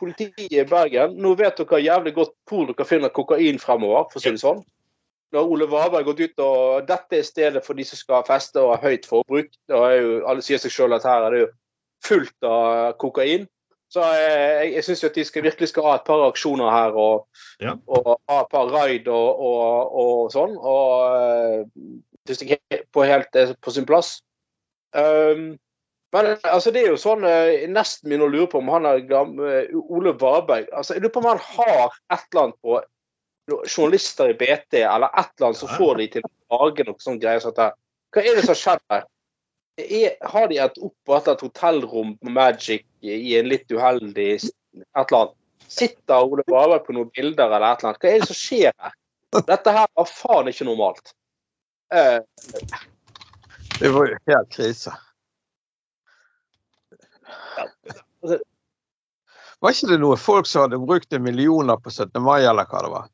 [0.00, 1.16] politiet i Bergen.
[1.20, 4.62] Nå vet dere jævlig godt hvor dere finner kokain fremover, for å si det sånn.
[5.34, 8.76] Når Ole Varberg gått ut og dette er stedet for de som skal feste og
[8.76, 9.50] ha høyt forbruk.
[9.70, 11.48] Da er jo, alle sier seg sjøl at her er det jo
[12.06, 13.48] fullt av kokain.
[13.92, 17.26] Så jeg, jeg syns at de skal, virkelig skal ha et par aksjoner her og,
[17.62, 17.76] Ja.
[17.86, 20.56] og ha et par raid og, og, og sånn.
[20.58, 21.90] Og uh,
[22.26, 24.16] syns jeg på helt er på sin plass.
[24.94, 25.54] Um,
[26.14, 29.00] men altså, det er jo sånn eh, nesten min å lure på om han er
[29.08, 32.76] gamle Ole Varberg altså, Jeg lurer på om han har et eller annet på
[33.66, 37.20] journalister i BT eller et eller annet som får de til å lage noe sånt
[37.20, 37.42] greier.
[37.58, 37.74] Der.
[38.14, 39.02] Hva er det som skjedd her?
[39.76, 44.52] Er, har de et opp og et hotellrom på Magic i en litt uheldig et
[44.94, 45.38] eller annet?
[45.74, 48.02] Sitter Ole Varberg på noen bilder eller et eller annet?
[48.04, 48.94] Hva er det som skjer her?
[49.34, 51.14] Dette her var faen ikke normalt.
[51.90, 52.22] Uh,
[53.80, 54.94] Det var jo helt krise.
[59.64, 62.22] Var ikke det noe folk som hadde brukt millioner på 17.
[62.22, 63.08] mai, eller hva det var?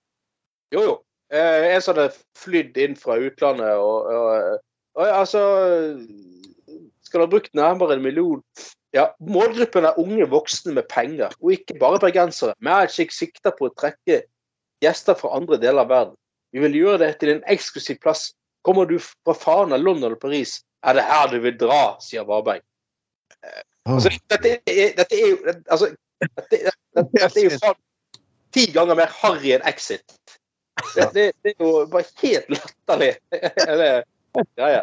[0.74, 0.96] Jo, jo.
[1.32, 4.58] Eh, en som hadde flydd inn fra utlandet og, og,
[4.98, 5.42] og altså
[7.06, 8.42] Skal ha brukt nærmere en million
[8.92, 12.56] Ja, målgruppen er unge voksne med penger, og ikke bare bergensere.
[12.58, 14.24] Magic sikter på å trekke
[14.82, 16.16] gjester fra andre deler av verden.
[16.50, 18.32] Vi vil gjøre det til en eksklusiv plass.
[18.66, 22.64] Kommer du fra Fana, London eller Paris, er det her du vil dra, sier Varberg.
[23.86, 27.78] Altså, dette er, dette er jo altså, dette, dette, er jo faen
[28.52, 30.04] ti ganger mer harry enn Exit.
[30.96, 33.14] Det, det, det er jo bare helt latterlig.
[34.54, 34.82] Ja, ja.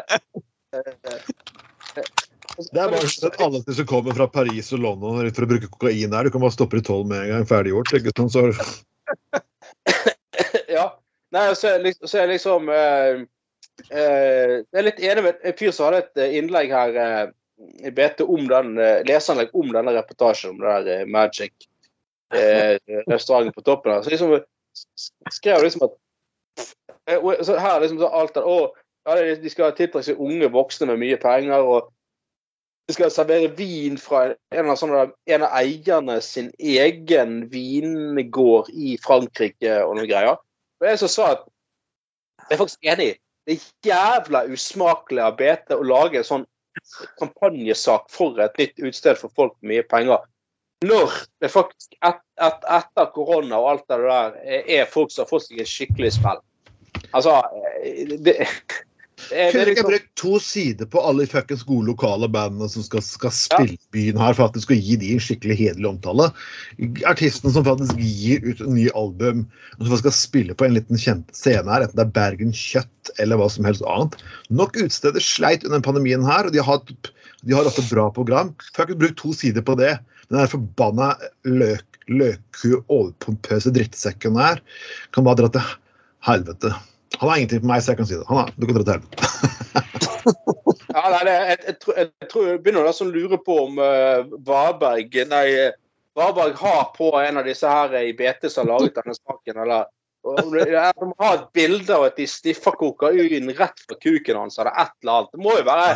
[2.58, 5.70] Det er bare sånn at alle som kommer fra Paris og London for å bruke
[5.70, 7.92] kokain her, du kan bare stoppe i tolv med en gang, ferdig gjort.
[7.98, 8.34] Ikke sant?
[8.34, 9.42] Så,
[10.78, 10.86] ja.
[11.34, 13.22] Nei, så liksom, så er liksom eh,
[13.92, 17.24] eh, Jeg er litt enig med en fyr som hadde et eh, innlegg her eh,
[17.84, 21.68] i BT om den leseanlegg leserinnlegg om denne reportasjen om det der eh, Magic
[22.34, 24.02] eh, restauranten på toppen her.
[24.02, 24.38] Så liksom
[25.32, 25.96] skrev liksom at
[27.10, 28.72] eh, så Her er liksom så alt der, å,
[29.08, 31.64] ja, De skal tiltrekke seg unge voksne med mye penger.
[31.64, 31.92] og
[32.88, 34.22] de skal servere vin fra
[34.56, 40.38] en av, sånne, en av eierne sin egen vingård i Frankrike og noen greier.
[40.80, 41.42] Og jeg som sa at
[42.46, 43.10] jeg er faktisk enig.
[43.44, 46.48] Det er jævla usmakelig av BT å lage en sånn
[47.20, 50.24] kampanjesak for et nytt utsted for folk med mye penger.
[50.88, 55.32] Når det faktisk et, et, etter korona og alt det der er, folk som har
[55.32, 56.40] fått seg en skikkelig smell.
[57.12, 57.36] Altså
[57.84, 58.36] det, det
[59.28, 62.84] Kunne er ikke liksom, brukt to sider på alle de fuckings gode lokale bandene som
[62.86, 63.90] skal, skal spille ja.
[63.94, 66.28] byen her, for at du skal gi de en skikkelig hederlig omtale?
[67.10, 69.44] Artistene som faktisk gir ut en ny album,
[69.78, 73.12] og som skal spille på en liten kjent scene her, enten det er Bergen Kjøtt
[73.18, 74.18] eller hva som helst annet.
[74.54, 78.54] Nok utesteder sleit under pandemien her, og de har, de har ofte bra program.
[78.70, 79.96] Fuckings bruk to sider på det.
[80.28, 81.14] Den der forbanna
[81.48, 84.62] løk, løkku, overpompøse drittsekken her
[85.16, 85.74] kan bare dra til
[86.28, 86.72] helvete.
[87.16, 88.26] Han har ingenting på meg, så jeg kan si det.
[88.28, 89.02] Han har, du kan dra til.
[90.88, 94.28] Ja, nei, det, jeg, jeg, tror, jeg tror jeg begynner å lure på om uh,
[94.46, 95.46] Varberg Nei,
[96.18, 99.86] Varberg har på en av disse her i BT som har laget denne saken, eller
[100.28, 100.74] om De
[101.18, 105.12] har et bilde av at de stiffer kokain rett fra kuken hans, eller et eller
[105.12, 105.30] annet.
[105.32, 105.92] Det må jo være,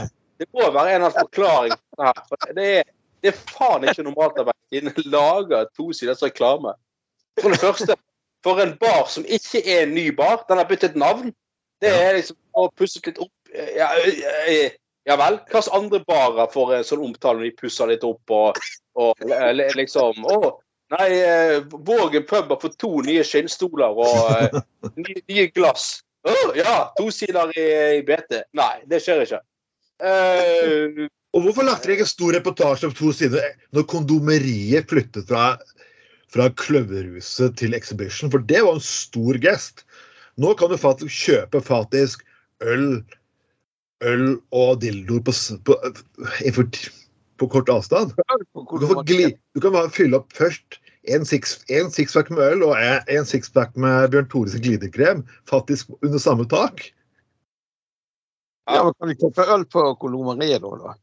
[0.52, 2.22] må være en eller annen forklaring det her.
[2.28, 6.74] For det er, det er faen ikke normalt at Bergine lager to siders reklame.
[7.40, 7.96] For det første,
[8.44, 11.30] for en bar som ikke er en ny bar, den har byttet navn.
[11.82, 13.88] Det er liksom å pusse litt opp ja,
[15.08, 15.38] ja vel.
[15.50, 18.60] Hvilke andre barer får en sånn omtale når de pusser litt opp og,
[18.98, 19.24] og
[19.76, 20.38] liksom Å,
[20.94, 21.08] nei,
[21.72, 24.60] Vågen pub har fått to nye skinnstoler og
[25.02, 26.02] nye, nye glass.
[26.22, 27.66] Å, ja, to sider i,
[27.98, 28.44] i BT.
[28.58, 29.42] Nei, det skjer ikke.
[30.02, 35.28] Uh, Og hvorfor lagde dere ikke en stor reportasje om to sider når kondomeriet flyttet
[35.28, 35.56] fra,
[36.32, 38.32] fra Kløverhuset til Exhibition?
[38.32, 39.84] For det var en stor gest.
[40.40, 42.24] Nå kan du faktisk kjøpe faktisk
[42.64, 43.02] øl,
[44.04, 45.34] øl og dildoer på,
[45.66, 45.76] på,
[46.56, 46.66] på,
[47.38, 48.14] på kort avstand.
[48.16, 52.66] Du kan, få gli, du kan fylle opp først en, six, en sixpack med øl
[52.68, 56.84] og en, sixpack med Bjørn Tores glidekrem, faktisk under samme tak.
[58.70, 60.76] Ja, men Kan vi kjøpe øl på Kolomeriet da?
[60.78, 60.94] da?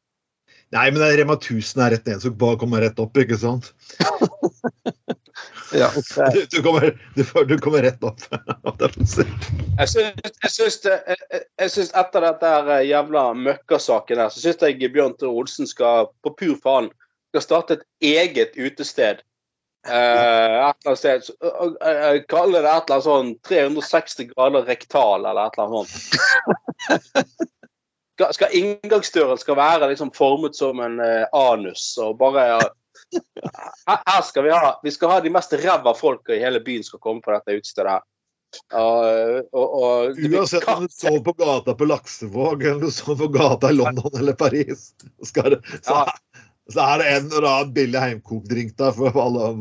[0.70, 3.38] Nei, men det er Rema 1000 er rett ned, så bare kommer rett opp, ikke
[3.42, 3.72] sant?
[5.72, 5.90] Ja.
[6.34, 8.22] Du, du, kommer, du, du kommer rett opp.
[9.80, 9.88] jeg
[10.52, 16.34] syns, etter dette eh, jævla møkkasaken her, så syns jeg Bjørn Tore Olsen skal på
[16.40, 16.90] pur faen
[17.30, 19.22] skal starte et eget utested.
[19.88, 21.30] Uh, et eller annet sted.
[21.40, 25.94] Uh, uh, Kalle det et eller annet sånn 360 grader rektal, eller et eller annet
[25.94, 27.36] sånt.
[28.20, 30.98] Skal, skal inngangsdøren skal være liksom formet som en
[31.32, 32.58] anus, og bare
[33.88, 37.02] her, skal vi ha Vi skal ha de mest ræva folka i hele byen skal
[37.04, 38.06] komme på dette utestedet her.
[38.74, 43.28] Og, og, det Uansett om du sover på gata på Laksevåg eller du sover på
[43.36, 44.88] gata i London eller Paris,
[45.26, 46.02] skal det, så,
[46.74, 49.52] så er det en eller annen billig heimkokdrink der for alle.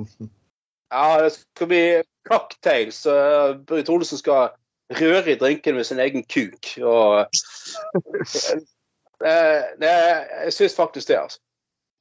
[0.88, 1.82] Ja, det skal bli
[2.28, 3.02] cocktails.
[3.04, 4.56] Uh, Britt Olsen skal
[4.96, 6.72] røre i drinken med sin egen kuk.
[6.80, 7.28] Og
[9.24, 9.90] Eh, det,
[10.44, 11.40] Jeg syns faktisk det, altså.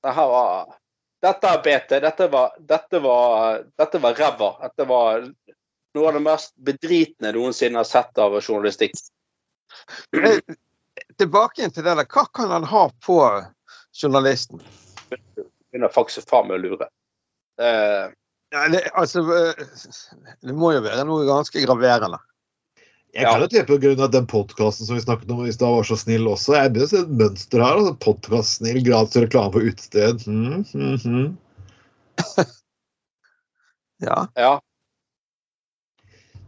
[0.04, 0.78] Det her var
[1.24, 2.00] Dette er BT.
[2.04, 4.50] Dette var Dette var, dette var ræva.
[4.68, 5.26] Dette var
[5.98, 8.94] noe av det mest bedritne noensinne har sett av journalistikk.
[11.18, 12.06] Tilbake igjen til det der.
[12.06, 13.18] Hva kan han ha på
[13.98, 14.62] journalisten?
[15.10, 16.90] Begynner faktisk faen meg å lure.
[17.62, 18.14] Eh,
[18.50, 19.58] Ja, det, altså, eh,
[20.40, 22.20] det må jo være noe ganske graverende.
[23.18, 25.74] Jeg kan jo tenke på grunn av den podkasten som vi snakket om i stad,
[25.74, 26.54] var så snill også.
[26.54, 27.80] Jeg begynner å se et mønster her.
[27.80, 30.22] altså Podkast-snill, gratis reklame på utested.
[30.30, 32.48] Mm, mm, mm.
[33.98, 34.28] Ja.
[34.38, 34.60] ja.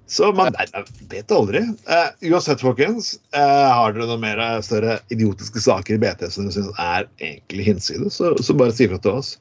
[0.09, 1.63] Så man nei, nei, vet aldri.
[1.89, 6.45] Eh, uansett, folkens, eh, har dere noen mer eh, større idiotiske saker i BT som
[6.45, 9.35] dere syns er egentlig hinsides, så, så bare si ifra til oss.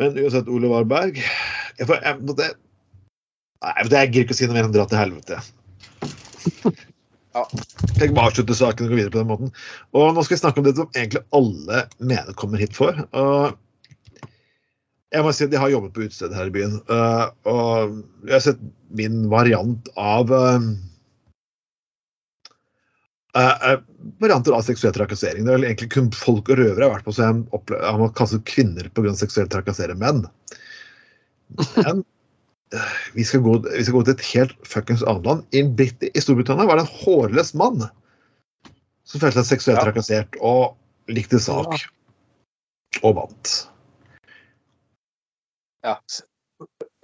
[0.00, 4.68] Men uansett, Ole Warberg jeg, får, jeg, du, jeg gidder ikke å si noe mer
[4.68, 5.40] enn dra til helvete.
[7.30, 7.44] Ja.
[8.00, 9.50] jeg bare avslutte saken og gå videre på den måten.
[9.94, 12.96] Og nå skal vi snakke om det som egentlig alle mener kommer hit for.
[13.14, 13.54] Og
[15.14, 17.96] jeg må si at jeg har jobbet på utestedet her i byen, øh, og
[18.28, 18.60] jeg har sett
[18.98, 20.68] min variant av øh,
[23.38, 23.80] øh,
[24.22, 25.44] Varianter av seksuell trakassering.
[25.44, 28.46] Det er vel egentlig kun folk og røvere jeg har vært på, jeg har kastet
[28.48, 29.12] kvinner pga.
[29.18, 30.24] seksuell trakassering menn.
[31.76, 32.04] Men
[33.14, 35.42] vi skal, gå, vi skal gå til et helt fuckings annet land.
[35.50, 37.82] I, Brit I Storbritannia var det en hårløs mann
[39.04, 39.84] som følte seg seksuelt Ja.
[39.88, 40.76] trakassert og
[41.10, 41.88] likte sak.
[43.02, 43.54] Og vant.
[45.86, 45.96] ja.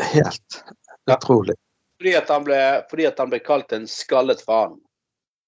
[0.02, 0.62] Helt
[1.06, 1.16] Ja.
[1.16, 1.54] utrolig.
[1.98, 2.58] Fordi, at han ble,
[2.90, 4.76] fordi at han ble kalt en skallet faen.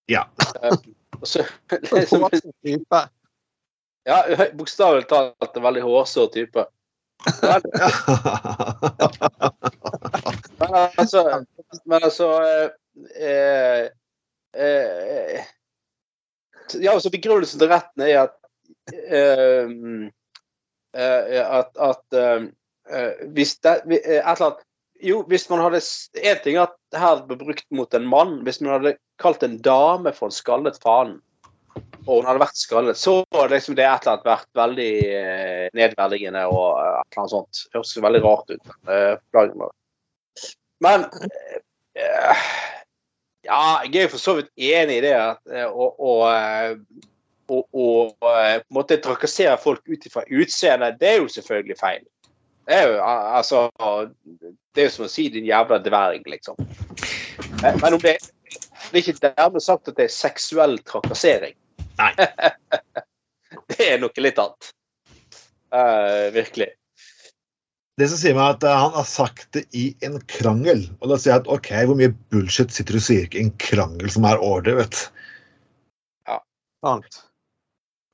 [0.09, 0.25] Ja.
[0.63, 0.73] Eh,
[1.23, 1.45] så,
[1.93, 2.25] liksom,
[4.09, 6.65] ja, bokstavelig talt en veldig hårsår type.
[7.43, 7.63] Men,
[10.59, 11.23] men altså,
[11.87, 12.29] men altså
[13.17, 13.89] eh,
[14.57, 15.45] eh,
[16.75, 18.35] Ja, altså Begrunnelsen til retten er at
[18.93, 19.71] eh,
[20.97, 22.49] eh, at, at eh,
[22.91, 24.67] eh, hvis det, eh, et eller annet
[25.05, 25.81] Jo, hvis man hadde
[26.25, 28.41] En ting at det her ble brukt mot en mann.
[28.43, 31.19] Hvis man hadde kalt en dame for en skallet faen,
[32.09, 35.67] og hun hadde vært skallet, så hadde liksom det et eller annet vært veldig eh,
[35.77, 37.61] nedverdigende og eh, et eller annet sånt.
[37.77, 38.73] Høres veldig rart ut.
[40.85, 41.07] Men
[41.99, 42.47] eh,
[43.49, 46.75] Ja, jeg er for så vidt enig i det at eh, å å, eh,
[47.49, 47.87] å, å,
[48.21, 52.03] på en måte trakassere folk ut ifra utseende, det er jo selvfølgelig feil.
[52.69, 53.63] Det er jo altså
[54.77, 56.59] Det er jo som å si 'din jævla dverg', liksom.
[57.63, 58.19] Men om det,
[58.91, 61.57] det er ikke dermed sagt at det er seksuell trakassering.
[61.99, 62.13] Nei.
[63.73, 64.71] det er noe litt annet.
[65.73, 66.71] Uh, virkelig.
[67.99, 70.85] Det som sier meg at eh, han har sagt det i en krangel.
[71.03, 73.47] Og da sier jeg at OK, hvor mye bullshit sitter du og sier ikke i
[73.49, 75.09] en krangel som er overdrevet?
[76.85, 77.25] Sant.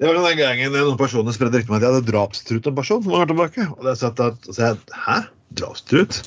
[0.01, 3.03] Det var den gangen noen personer spredde rykte om at jeg hadde drapstrutt en person.
[3.05, 3.67] som var tilbake.
[3.77, 5.19] Og da sa jeg at, Hæ?
[5.61, 6.23] drapstrutt?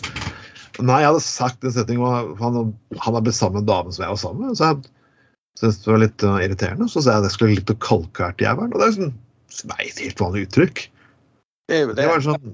[0.78, 2.60] Nei, jeg hadde sagt en setning om han,
[3.02, 4.60] han har blitt sammen med en dame som jeg var sammen med.
[4.60, 4.86] Så jeg
[5.60, 6.88] syntes det var litt uh, irriterende.
[6.94, 8.76] Så sa jeg at jeg skulle litt å kalkvært jævelen.
[8.76, 9.16] Og det er sånn
[9.72, 10.84] Nei, et helt vanlig uttrykk.
[11.72, 12.06] Det Det det.
[12.06, 12.52] var sånn,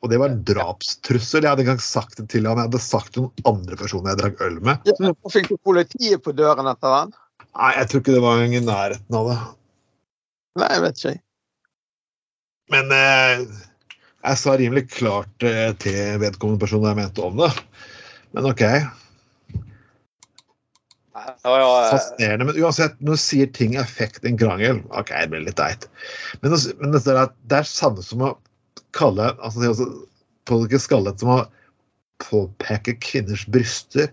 [0.00, 1.44] og det var en drapstrussel.
[1.44, 2.56] Jeg hadde ikke sagt det til han.
[2.56, 4.86] Jeg hadde sagt til noen andre personer jeg drakk øl med.
[4.88, 7.12] Ja, fikk du politiet på døren etter han?
[7.50, 9.36] Nei, jeg tror ikke det var i nærheten av det.
[10.60, 11.20] Nei, jeg vet ikke.
[12.70, 13.44] Men eh,
[14.30, 17.50] jeg sa rimelig klart eh, til vedkommende person jeg mente om det.
[18.36, 18.64] Men OK.
[18.66, 18.84] Eh,
[21.44, 22.46] Fascinerende.
[22.48, 25.58] Men uansett, når du sier ting i effekt i en krangel, OK, det blir litt
[25.60, 25.90] teit.
[26.40, 28.38] Men, men det, er, det samme som å
[28.96, 29.88] kalle altså, det også
[30.48, 31.40] Politiker skallet som å
[32.24, 34.08] påpeke kvinners bryster.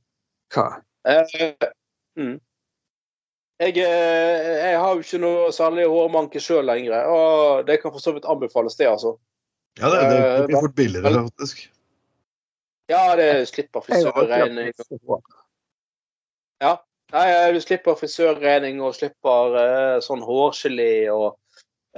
[0.54, 0.66] Hva?
[1.04, 1.68] Uh,
[2.16, 2.36] mm.
[3.60, 8.02] Jeg, eh, jeg har jo ikke noe særlig hårmanke sjøl lenger, og det kan for
[8.02, 9.16] så vidt anbefales, det, altså.
[9.78, 11.66] Ja, det, det blir fort billigere, faktisk.
[12.90, 14.72] Ja, det slipper frisørregning.
[16.62, 16.74] Ja.
[17.14, 21.36] Nei, du slipper frisørregning og slipper uh, sånn hårgelé og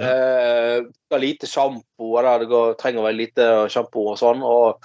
[0.01, 2.17] uh, lite sjampo.
[2.19, 4.43] eller Det går, trenger vel lite sjampo og sånn.
[4.45, 4.83] og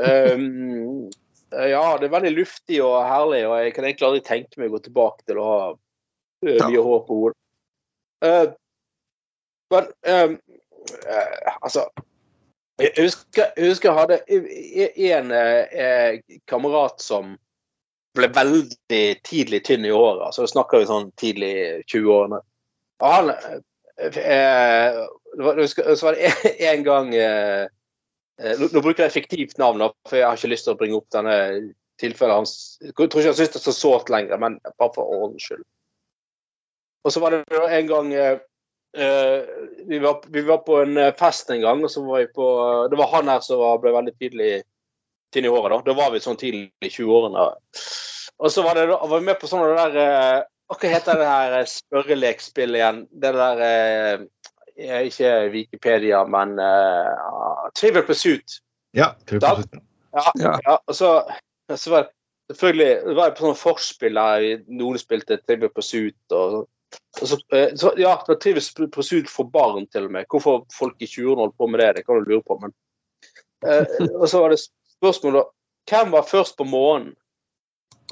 [0.00, 1.08] ehm,
[1.52, 4.70] eh, Ja, det er veldig luftig og herlig, og jeg kan egentlig aldri tenke meg
[4.70, 7.38] å gå tilbake til å ha uh, mye hår på hodet.
[8.26, 8.46] Eh,
[9.74, 10.34] men um,
[11.60, 11.86] altså
[12.82, 14.16] jeg husker, jeg husker jeg hadde
[15.10, 17.36] en eh, kamerat som
[18.16, 20.34] ble veldig tidlig tynn i håret.
[20.34, 22.40] Så da snakker vi sånn tidlig i 20-årene.
[23.04, 23.32] Og han
[23.96, 25.00] eh,
[25.60, 26.32] husker, Så var det
[26.70, 27.64] en, gang eh,
[28.40, 31.08] eh, nå, bruker jeg fiktivt navn, for jeg har ikke lyst til å bringe opp
[31.14, 31.38] denne
[32.00, 32.54] tilfellet hans.
[32.84, 35.64] Jeg tror ikke han syns det er så sårt lenger, men bare for ordens skyld.
[37.06, 37.44] Og så var det
[37.78, 38.44] en gang eh, eh,
[39.88, 42.46] vi, var, vi var på en eh, fest en gang, og så var vi på
[42.90, 44.50] Det var han her som var, ble veldig tidlig
[45.34, 45.72] tynn i håret.
[45.84, 47.46] Da Da var vi sånn tidlig i 20-årene.
[48.36, 51.20] Og så var, det, da- var vi med på sånn det der eh, Hva heter
[51.20, 53.02] det her eh, spørrelekspillet igjen?
[53.24, 54.26] Det der eh,
[54.76, 58.58] eh, Ikke Wikipedia, men uh, Trivial Pursuit.
[58.96, 59.70] Ja, Trivial Pursuit.
[59.70, 59.84] slutten.
[60.16, 60.54] Ja.
[60.64, 61.10] Ja, og så,
[61.76, 62.12] så var det
[62.54, 66.16] selvfølgelig det var på sånn forspill der noen spilte Trivial Pursuit.
[66.32, 66.68] Og, og
[67.20, 70.26] så, eh, så, ja, det var Trivial Pursuit for barn, til og med.
[70.30, 72.58] Hvorfor folk i 20-årene holdt på med det, det kan du lure på.
[72.62, 72.74] Men,
[73.66, 73.86] eh,
[74.20, 74.60] og så var det
[74.98, 75.52] spørsmålet
[75.90, 77.14] hvem var først på månen?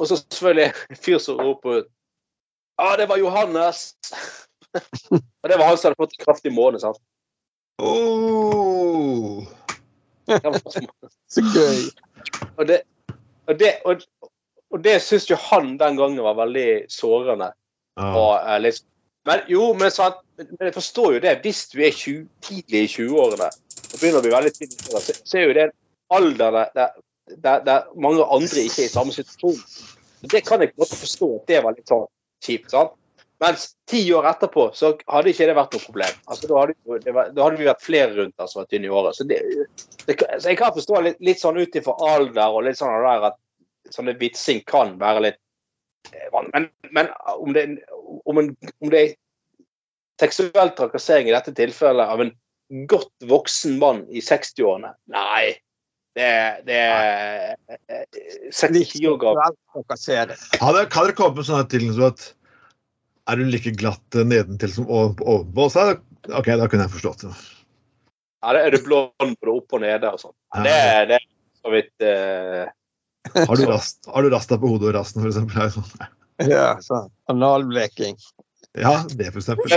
[0.01, 1.91] Og så selvfølgelig en fyr som roper ut
[2.79, 3.95] Ja, det var Johannes!
[5.43, 6.81] og det var han som hadde fått en kraftig måne.
[6.83, 6.99] sant?
[7.79, 9.45] Oh.
[11.35, 11.85] Så gøy.
[12.57, 12.81] Og det,
[13.47, 14.03] og det, og,
[14.71, 17.53] og det syns jo han den gangen var veldig sårende.
[18.01, 18.11] Ja.
[18.19, 18.89] Og, liksom.
[19.25, 21.39] Men jo, men, sant, men jeg forstår jo det.
[21.45, 25.39] Hvis du er 20, tidlig i 20-årene og begynner å bli veldig tidlig, så, så
[25.41, 25.73] er jo det en
[26.19, 26.99] alder der, der,
[27.47, 29.63] der, der mange andre ikke er i samme situasjon.
[30.29, 32.05] Det kan jeg måte forstå at det var litt sånn
[32.45, 32.69] kjipt.
[32.75, 32.93] sant?
[33.43, 36.19] Mens ti år etterpå så hadde ikke det vært noe problem.
[36.31, 39.17] Altså, da, hadde, hadde vi vært flere rundt oss som var i året.
[39.19, 39.41] Så, det,
[40.05, 43.29] det, så jeg kan forstå litt, litt sånn ut ifra alder og litt sånn der
[43.31, 43.41] at
[43.93, 45.41] sånne vitsing kan være litt
[46.53, 47.65] Men, men om, det,
[48.25, 49.13] om, en, om det er
[50.21, 52.33] seksuell trakassering i dette tilfellet av en
[52.91, 55.55] godt voksen mann i 60-årene Nei.
[56.15, 56.29] Det,
[56.69, 57.57] det er
[57.91, 58.05] eh,
[58.55, 59.57] 64 år gammel.
[60.55, 62.29] Kan dere komme på sånne ting som at
[63.27, 65.67] Er du like glatt eh, nedentil som oven- ovenpå?
[65.75, 65.89] Så,
[66.31, 67.33] OK, da kunne jeg forstått det.
[68.45, 70.37] Ja, det er det blond både opp og nede og sånn.
[70.63, 70.77] Det,
[71.11, 71.27] det er
[71.65, 72.63] så vidt eh,
[73.33, 75.25] Har du, rast, har du rasta på hodet og rasten?
[75.25, 75.89] Er sånn?
[76.45, 77.09] Ja, sånn.
[77.33, 78.19] Analbleking.
[78.77, 79.71] Ja, det for eksempel.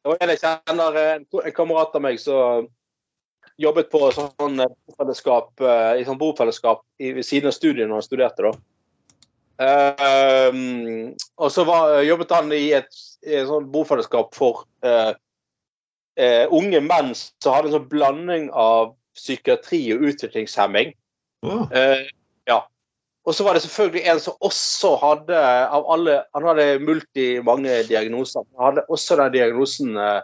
[0.00, 2.68] Det var en jeg kjenner, en, en kamerat av meg som
[3.60, 8.00] jobbet på sånn eh, bofellesskap, eh, i sånn bofellesskap i, ved siden av studiet når
[8.00, 8.48] han studerte.
[8.48, 8.54] da.
[9.60, 12.88] Uh, og så var, jobbet han i et,
[13.28, 15.12] i et sånn bofellesskap for uh,
[16.16, 20.94] uh, unge menn som hadde en sånn blanding av psykiatri og utviklingshemming.
[21.42, 22.08] Eh,
[22.48, 22.58] ja.
[23.24, 27.82] Og så var det selvfølgelig en som også hadde av alle, Han hadde multi mange
[27.88, 28.44] diagnoser.
[28.58, 30.20] Han hadde også den diagnosen eh,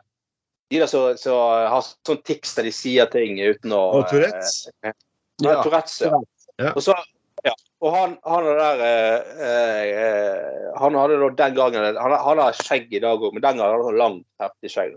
[0.72, 1.36] De der som så,
[1.70, 4.66] har sånn tics der de sier ting uten å Og Tourettes?
[4.84, 4.96] eh,
[5.44, 6.20] ja, Tourettes, ja.
[6.56, 6.72] Ja.
[6.72, 6.96] Og så
[7.44, 7.52] ja.
[7.84, 12.56] Og han, han er der eh, eh, Han hadde da den gangen Han, han har
[12.56, 14.96] skjegg i dag òg, men den gangen hadde han langt, heftig skjegg.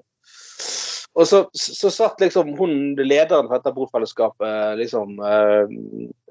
[1.17, 5.71] Og så, så satt liksom hun, lederen for dette bofellesskapet, liksom eh,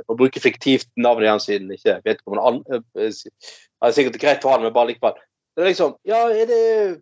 [0.06, 4.20] å bruke fiktivt navn igjen siden ikke vet an, eh, si- ja, Det er sikkert
[4.22, 5.18] greit for han, men bare likevel.
[5.56, 6.60] Det er liksom Ja, er det,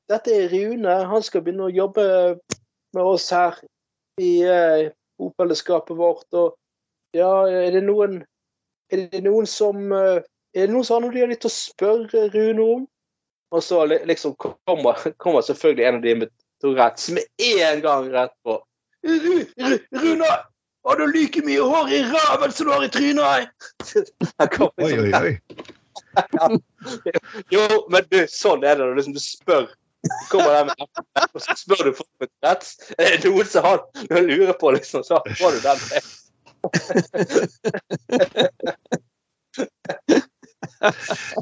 [0.08, 0.96] dette er Rune.
[1.12, 2.06] Han skal begynne å jobbe
[2.96, 3.58] med oss her
[4.18, 4.88] i eh,
[5.20, 6.26] bofellesskapet vårt.
[6.32, 6.56] Og
[7.16, 8.22] ja, er det noen
[8.92, 10.22] Er det noen som eh,
[10.56, 12.88] Er det noen som har noe de har lyst til å spørre Rune om?
[13.52, 16.30] Og så liksom kommer, kommer selvfølgelig en av de med
[16.62, 18.58] Tourettes Som en gang rett på.
[19.06, 20.30] Ru- Ru- Rune,
[20.86, 23.48] har du like mye hår i ræven som du har i trynet?
[23.80, 24.04] Liksom.
[24.82, 25.38] Oi, Oi, liksom oi, oi.
[27.54, 29.66] Jo, men du, sånn er det når liksom du spør.
[30.30, 30.82] Kommer der med,
[31.34, 32.68] og så spør du folk med rett.
[32.94, 35.78] Er det noen som har noe å lure på, liksom, så får du den.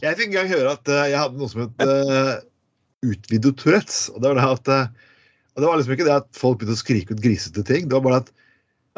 [0.03, 2.35] Jeg fikk en gang høre at eh, jeg hadde noe som het uh,
[3.05, 4.09] utvidet Tourettes.
[4.15, 5.13] Og det var det at eh,
[5.55, 7.87] det var liksom ikke det at folk begynte å skrike ut grisete ting.
[7.87, 8.33] Det var bare at,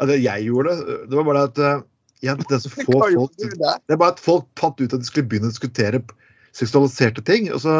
[0.01, 0.97] at jeg gjorde det.
[1.11, 1.85] Det var bare at uh,
[2.25, 3.35] jeg, det så få folk?
[3.37, 6.01] Det er bare at folk fant ut at de skulle begynne å diskutere
[6.57, 7.51] seksualiserte ting.
[7.53, 7.77] Og så,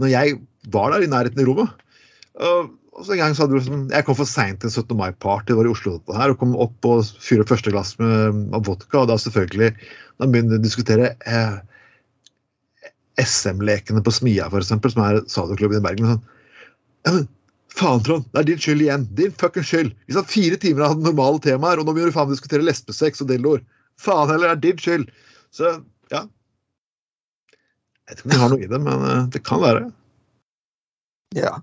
[0.00, 0.38] når jeg
[0.72, 1.84] var der i nærheten i rommet,
[2.38, 4.96] og, og så en gang så hadde sånn, Jeg kom for seint til en 17.
[4.98, 8.64] mai-party var i Oslo her, og kom opp og fyrte opp første glass med, med
[8.66, 9.02] vodka.
[9.02, 9.74] Og da selvfølgelig
[10.18, 11.58] Da begynte de å diskutere eh,
[13.22, 16.12] SM-lekene på Smia, for eksempel, som er sadoklubben i Bergen.
[16.12, 16.22] Sånn,
[17.06, 17.26] ja, men
[17.78, 19.06] faen, Trond, det er din skyld igjen.
[19.18, 19.94] Din fuckings skyld.
[20.06, 23.24] Vi satt fire timer og hadde normale temaer, og nå begynner du faen diskutere lesbesex
[23.24, 23.64] og dildoer.
[24.02, 25.08] Faen heller, det er din skyld.
[25.54, 25.78] Så
[26.12, 26.24] ja.
[28.08, 29.88] Jeg vet ikke om de har noe i det, men eh, det kan være.
[31.36, 31.58] Ja.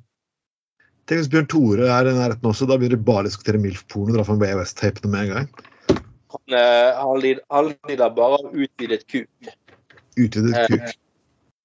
[1.05, 2.67] Tenk hvis Bjørn Tore er i nærheten også.
[2.69, 5.49] Da begynner de bare å diskutere MILF-porno og dra fram VHS-tapene med en gang.
[6.35, 9.51] Han, eh, han, lid, han lider bare av utvidet kuk.
[10.17, 10.95] Utvidet Eh, kuk.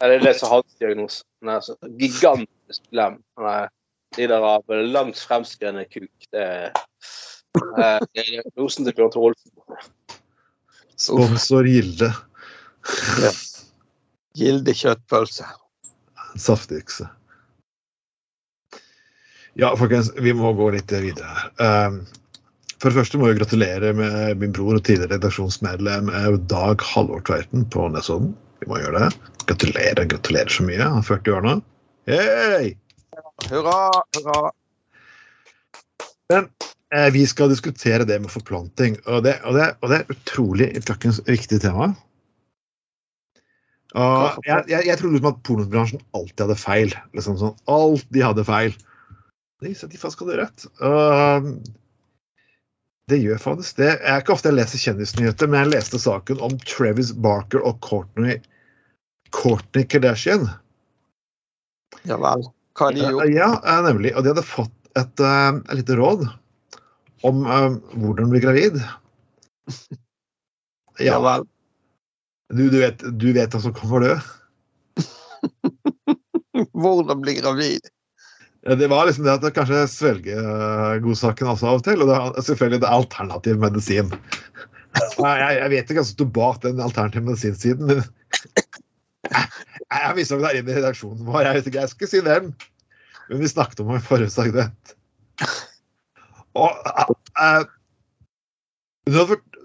[0.00, 1.24] Ja, Det er det som er hans diagnose.
[1.42, 3.20] Han er så gigantisk lem.
[3.36, 3.68] Han er
[4.16, 6.10] lider av langt fremskredne kuk.
[6.32, 6.72] Det er,
[7.78, 9.52] er diagnosen til Bjørn Tore Olsen.
[11.00, 12.10] Sponsor Gilde.
[14.36, 15.46] Gilde kjøttpølse.
[16.40, 17.08] Saftigste.
[19.58, 21.48] Ja, folkens, vi må gå litt videre her.
[21.60, 22.02] Um,
[22.80, 27.20] for det første må jeg gratulere med min bror og tidligere redaksjonsmedlem eh, Dag Halvor
[27.28, 28.30] Tveiten på Nesodden.
[28.60, 29.10] Vi må gjøre det.
[29.48, 30.80] Gratulerer, gratulerer så mye.
[30.82, 31.56] Han er 40 år nå.
[32.10, 32.74] Hey!
[33.48, 33.78] Hurra,
[34.16, 34.50] hurra.
[36.30, 40.70] Eh, Vi skal diskutere det med forplanting, og det, og det, og det er utrolig
[40.86, 41.92] fuckings viktig tema.
[43.98, 46.94] Og jeg, jeg, jeg trodde liksom at pornobransjen alltid hadde feil.
[47.16, 48.76] Liksom sånn, Alt de hadde feil.
[49.64, 50.66] De, de faktisk hadde rett.
[50.78, 51.48] Og
[53.10, 53.90] det gjør faktisk det.
[53.98, 57.80] Jeg er ikke ofte jeg leser kjendisnyheter, men jeg leste saken om Travis Barker og
[57.84, 58.38] Courtney,
[59.34, 60.48] Courtney Kardashian.
[62.08, 62.46] Ja vel.
[62.78, 63.32] Hva har de gjort?
[63.34, 64.14] Ja, eh, nemlig.
[64.16, 66.26] Og de hadde fått et, eh, et lite råd
[67.28, 68.80] om eh, hvordan bli gravid.
[71.00, 71.46] Ja Ja, vel.
[72.52, 75.04] du, du, vet, du vet hva som kommer, du.
[76.76, 77.86] Hvordan bli gravid?
[78.60, 82.02] Det var liksom det at det kanskje svelger uh, godsaken også av og til.
[82.02, 84.12] Og det er selvfølgelig det er alternativ medisin.
[84.90, 88.00] Jeg, jeg, vet ikke hva som sto bak den alternative medisinsiden, men
[89.30, 89.44] jeg,
[89.92, 91.44] jeg visste ikke der inne i redaksjonen vår.
[91.46, 92.48] Jeg vet ikke, jeg skal ikke si hvem,
[93.28, 94.94] men vi snakket om det i forrige segment.
[96.58, 97.62] Og uh, uh,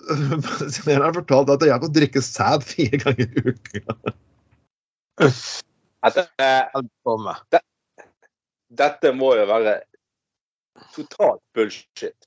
[0.05, 3.81] Medisineren har fortalt at jeg kan drikke sæd fire ganger i uka.
[6.05, 7.61] At, eh, Hjelp på meg.
[8.77, 9.79] Dette må jo være
[10.95, 12.17] totalt bullshit.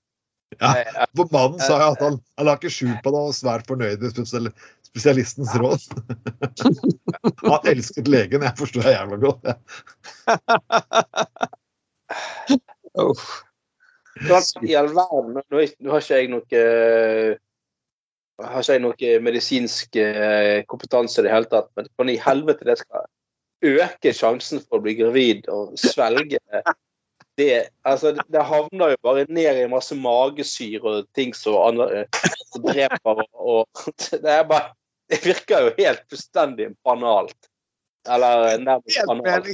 [0.57, 0.79] Ja.
[0.81, 3.37] Eh, For mannen sa jo at han, han la ikke skjul på det og var
[3.37, 4.49] svært fornøyd med spesial,
[4.89, 5.83] spesialistens råd.
[7.45, 9.43] Han elsket legen, jeg forstår det jævla godt.
[13.05, 13.27] Uff.
[14.19, 15.61] I all verden Nå
[15.93, 17.37] har ikke jeg noe eh,
[18.43, 22.67] har ikke jeg noe medisinsk eh, kompetanse i det hele tatt, men hvordan i helvete
[22.67, 23.07] det skal
[23.65, 26.39] øke sjansen for å bli gravid og svelge
[27.39, 32.05] det altså det, havner jo bare ned i masse magesyre og ting som andre
[32.51, 33.85] som dreper og, og
[34.25, 34.75] Det er bare
[35.09, 37.47] Det virker jo helt fullstendig banalt.
[38.05, 39.49] Eller nærmest banalt.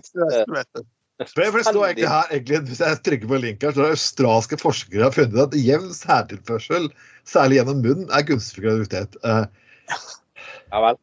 [1.21, 5.07] Jeg forstår egentlig her, egentlig, Hvis jeg trykker på link her, så har australske forskere
[5.07, 6.89] har funnet at jevn særtilførsel,
[7.23, 9.15] særlig gjennom munnen, er gunstig for graviditet.
[9.23, 9.47] Uh,
[10.75, 10.99] Ja vel.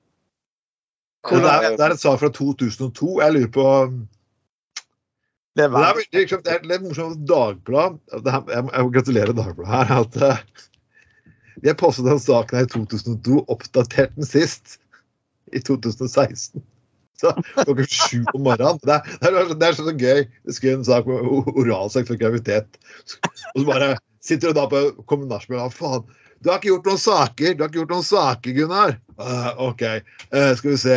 [1.29, 3.11] Det, er, det er en sak fra 2002.
[3.21, 7.97] Jeg lurer på Det Det er, var veldig, liksom, det er litt morsomt at Dagblad
[8.25, 9.91] det her, jeg, må, gratulere Dagbladet her.
[9.99, 14.79] at Vi har postet den saken her i 2002, oppdatert den sist
[15.53, 16.63] i 2016.
[17.21, 18.79] Så klokka sju om morgenen.
[18.81, 20.23] Det er, det er, det er så gøy.
[20.47, 21.21] Det skulle en sak med
[21.53, 22.79] oralsex for graviditet.
[23.53, 23.91] Og så bare
[24.25, 26.07] sitter du da på kommunalspillet og faen.
[26.41, 28.95] Du har ikke gjort noen saker, du har ikke gjort noen saker, Gunnar.
[29.21, 29.83] Uh, OK,
[30.33, 30.95] uh, skal vi se.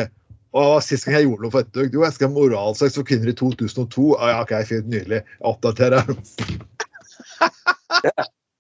[0.55, 3.33] Og Sist gang jeg gjorde noe for et Jo, jeg skrev moralsex oralsex for kvinner
[3.33, 4.07] i 2002.
[4.15, 5.21] Uh, ja, OK, fint, nydelig.
[5.27, 6.03] Jeg oppdaterer.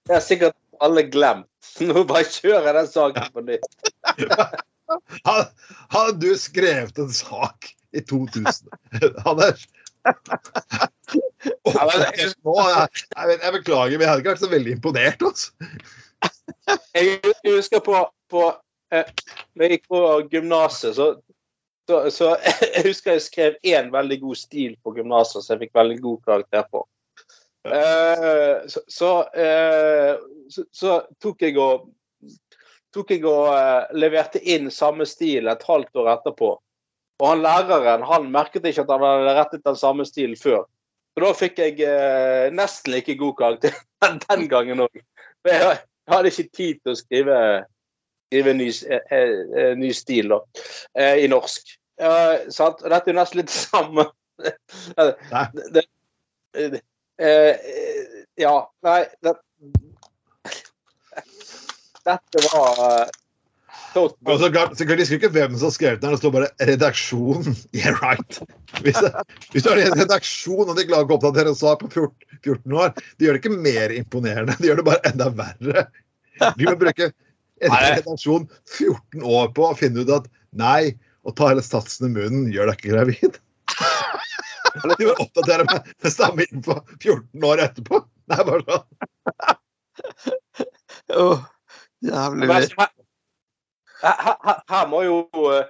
[0.04, 1.48] Det er sikkert alle glemt.
[1.88, 3.72] Nå bare kjører jeg den saken på nytt.
[5.94, 8.68] Hadde du skrevet en sak i 2000
[9.24, 9.64] Anders?
[11.64, 11.72] Oh?
[11.72, 15.24] Jeg, jeg, jeg beklager, men jeg hadde ikke vært så veldig imponert.
[15.24, 15.70] Altså.
[16.94, 18.42] Jeg husker på, på
[18.92, 19.06] eh,
[19.54, 20.00] Når jeg gikk på
[20.32, 21.06] gymnaset, så,
[21.88, 22.32] så, så
[22.74, 26.20] Jeg husker jeg skrev én veldig god stil på gymnaset, som jeg fikk veldig god
[26.28, 26.84] karakter på.
[27.68, 30.16] Eh, så, så, eh,
[30.48, 31.88] så, så tok jeg og
[32.94, 36.50] tok jeg og eh, leverte inn samme stil et halvt år etterpå.
[37.22, 40.66] Og han læreren han merket ikke at han hadde rettet den samme stilen før.
[41.14, 43.76] Så da fikk jeg nesten like god karakter
[44.28, 45.04] den gangen òg.
[46.10, 47.38] Hadde ikke tid til å skrive,
[48.28, 50.40] skrive ny, eh, eh, ny stil da,
[50.98, 51.74] eh, i norsk.
[52.00, 52.82] Eh, sant?
[52.82, 54.08] Og Dette er jo nesten litt det samme.
[55.30, 55.46] Nei.
[55.76, 55.84] det,
[57.22, 57.54] eh,
[58.36, 59.36] Ja, nei det,
[62.04, 63.12] Dette var eh,
[64.00, 66.14] Og så klart, så klart, De skriver ikke hvem som har skrevet den.
[66.14, 67.50] Det står bare 'redaksjon'.
[67.78, 68.40] Yeah, right.
[68.82, 68.98] Hvis,
[69.52, 72.40] hvis du har en redaksjon og de klarer ikke å oppdatere en svar på 14,
[72.42, 75.86] 14 år, de gjør det ikke mer imponerende, de gjør det bare enda verre.
[76.58, 77.10] Vi må bruke
[77.62, 82.14] en redaksjon 14 år på å finne ut at nei, å ta hele satsen i
[82.14, 83.38] munnen gjør deg ikke gravid.
[84.98, 88.02] De må oppdatere med det samme info 14 år etterpå.
[88.28, 88.84] Det er bare sånn.
[91.14, 91.44] Oh,
[92.02, 92.48] jævlig.
[94.04, 95.18] Her, her, her, må jo
[95.52, 95.66] eh,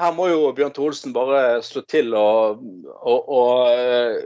[0.00, 2.64] her må jo Bjørn Tholsen bare slå til og,
[2.94, 4.18] og, og eh,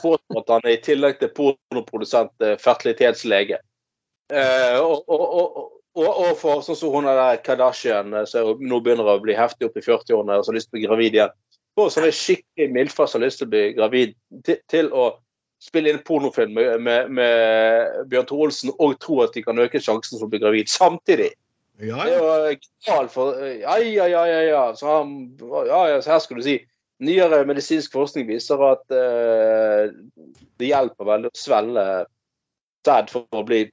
[0.00, 3.60] påstå at han er i tillegg til pornoprodusent eh, fertilitetslege.
[4.34, 9.18] Og, og, og, og, for sånn som hun er der Kardashian, som nå begynner å
[9.22, 11.34] bli heftig opp i 40-årene og som har lyst til å bli gravid igjen.
[11.76, 14.16] For sånne skikkelig mildfar som har lyst til å bli gravid,
[14.46, 15.10] til, til å
[15.62, 19.82] spille inn pornofilm med, med, med Bjørn Thor Olsen og tro at de kan øke
[19.82, 21.32] sjansen for å bli gravid samtidig.
[21.78, 22.56] Ja, Det er
[22.86, 23.00] ja.
[23.02, 24.40] jo for Ja, ja, ja, ja.
[24.42, 24.74] ja.
[24.74, 26.58] Så han, ja, ja, så her skal du si.
[27.02, 29.90] Nyere medisinsk forskning viser at eh,
[30.58, 31.86] det hjelper veldig å svelle
[32.86, 33.64] sæd for å bli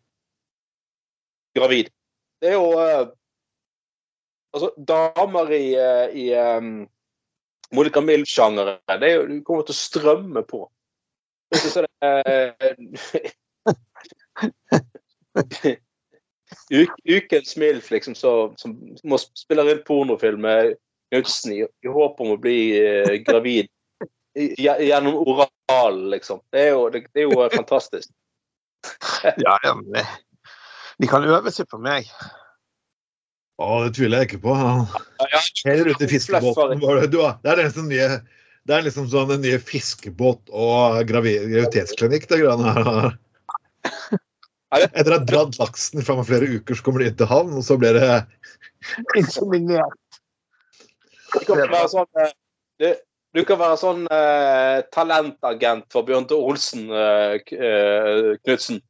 [1.55, 1.91] gravid.
[2.41, 3.09] Det er jo eh,
[4.51, 6.81] Altså, damer i, eh, i um,
[7.71, 10.65] Monica Milf-sjangeren det er jo, Du kommer til å strømme på.
[11.53, 13.31] Du ser det
[15.39, 15.61] Uk,
[17.05, 18.73] ukens MILF, liksom, så, som
[19.03, 20.73] må spiller inn pornofilm med
[21.11, 23.67] Knutsen i, i håp om å bli eh, gravid
[24.39, 24.53] i-
[24.87, 26.39] gjennom oral, liksom.
[26.53, 28.09] Det er jo, det, det er jo eh, fantastisk.
[29.43, 30.05] Ja, ja, men
[31.01, 32.07] de kan øve seg på meg.
[33.61, 34.55] Å, det tviler jeg ikke på.
[34.57, 34.85] Han
[35.91, 36.79] ute i fiskebåten.
[36.81, 38.07] det- Du, det er liksom nye
[38.69, 42.27] det er liksom sånn en nye fiskebåt og gravi- graviditetsklinikk.
[42.29, 43.15] det greiene her.
[44.72, 47.57] Etter å ha dratt laksen i fram flere uker, så kommer de inn til havn,
[47.59, 48.11] og så blir det
[49.19, 49.97] Inseminert.
[51.32, 52.32] Du kan være sånn, eh,
[52.80, 52.88] du,
[53.36, 58.82] du kan være sånn uh, talentagent for Bjørn Tore Olsen, uh, eh, Knutsen.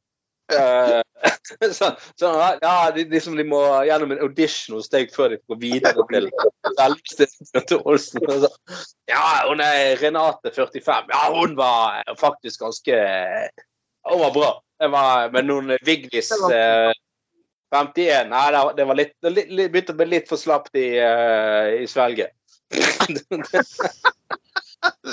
[0.51, 1.01] Eh,
[1.71, 5.59] så, så, ja, de, liksom, de må gjennom en audition hos deg før de går
[5.61, 6.29] videre til.
[7.53, 8.49] Så,
[9.11, 11.13] ja, hun er Renate 45.
[11.13, 12.97] Ja, hun var faktisk ganske
[14.09, 14.51] Hun var bra.
[14.81, 16.91] Det var, med noen Vigdis eh,
[17.71, 20.97] 51 Nei, det var, litt, det litt, litt, begynte å bli litt for slapt i,
[20.97, 22.33] uh, i svelget.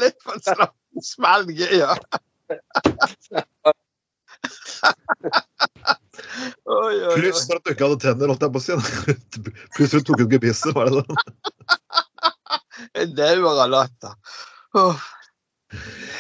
[0.01, 0.73] Litt for slapp
[1.05, 1.93] svelget, ja.
[6.65, 7.15] Oi, oi, oi.
[7.19, 8.73] Pluss for at du ikke hadde tenner, holdt jeg på å si.
[9.77, 11.21] Pluss at du tok ut gebisset, var det sånn.
[12.97, 14.13] Jeg dauer av latter.
[14.79, 15.07] Åh,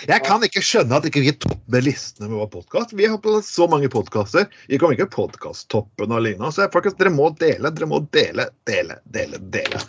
[0.09, 2.93] Jeg kan ikke skjønne at ikke vi topper listene med vår podkast.
[2.97, 4.47] Vi har på så mange podkaster.
[4.71, 6.53] Vi kommer ikke podkasttoppen lignende.
[6.55, 9.81] Så folkens, dere må dele, dere må dele, dele, dele, dele.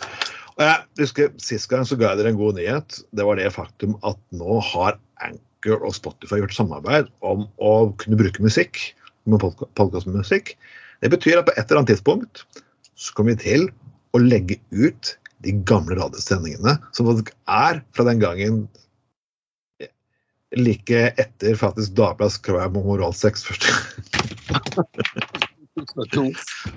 [0.56, 2.98] Og jeg husker Sist gang så ga jeg dere en god nyhet.
[3.16, 8.18] Det var det faktum at nå har Anchor og Spotify gjort samarbeid om å kunne
[8.20, 8.82] bruke musikk
[9.30, 9.44] med
[9.78, 10.56] podkastmusikk.
[11.00, 12.44] Det betyr at på et eller annet tidspunkt
[13.00, 13.70] så kommer vi til
[14.16, 18.64] å legge ut de gamle radiosendingene som faktisk er fra den gangen
[20.56, 23.66] like etter faktisk Dagbladets krav om oralsex først.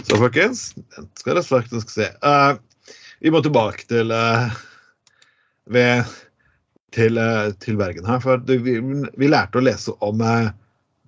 [0.08, 2.08] Så folkens, den skal dere faktisk se.
[2.24, 2.56] Uh,
[3.24, 4.54] vi må tilbake til uh,
[5.74, 6.06] ved,
[6.96, 8.22] til, uh, til Bergen her.
[8.24, 8.78] For det, vi,
[9.20, 10.22] vi lærte å lese om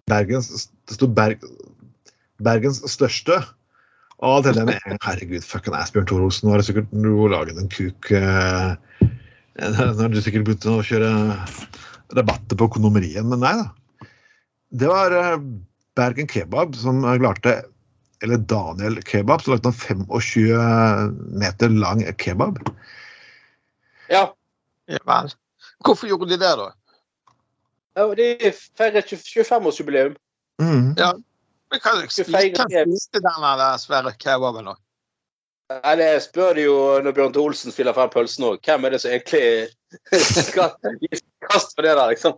[0.09, 1.45] Bergens Det sto Berg,
[2.43, 3.39] Bergens største.
[4.25, 4.71] Og til den
[5.03, 6.93] Herregud, fucken Asbjørn Thorosen, nå har du sikkert
[7.31, 8.11] laget en kuk
[9.59, 11.09] Nå har du sikkert begynt å kjøre
[12.13, 14.09] rabatter på økonomien, men nei da.
[14.75, 15.37] Det var eh,
[15.95, 17.61] Bergen Kebab som klarte
[18.23, 22.59] Eller Daniel Kebab, som lagde en 25 meter lang kebab.
[24.09, 24.29] Ja,
[24.87, 25.31] Ja vel.
[25.85, 26.71] Hvorfor gjorde de det, da?
[27.95, 30.15] ja, de feirer 25-årsjubileum.
[30.61, 30.95] Mm.
[31.75, 32.85] Skal spise kan det.
[32.85, 34.75] spise den der svære kebaben, da?
[35.65, 38.59] Nei, det spør jo når Bjørn Olsen spiller frem pølsen òg.
[38.65, 39.69] Hvem er det som egentlig
[40.45, 42.35] skal gi kast på det der, liksom?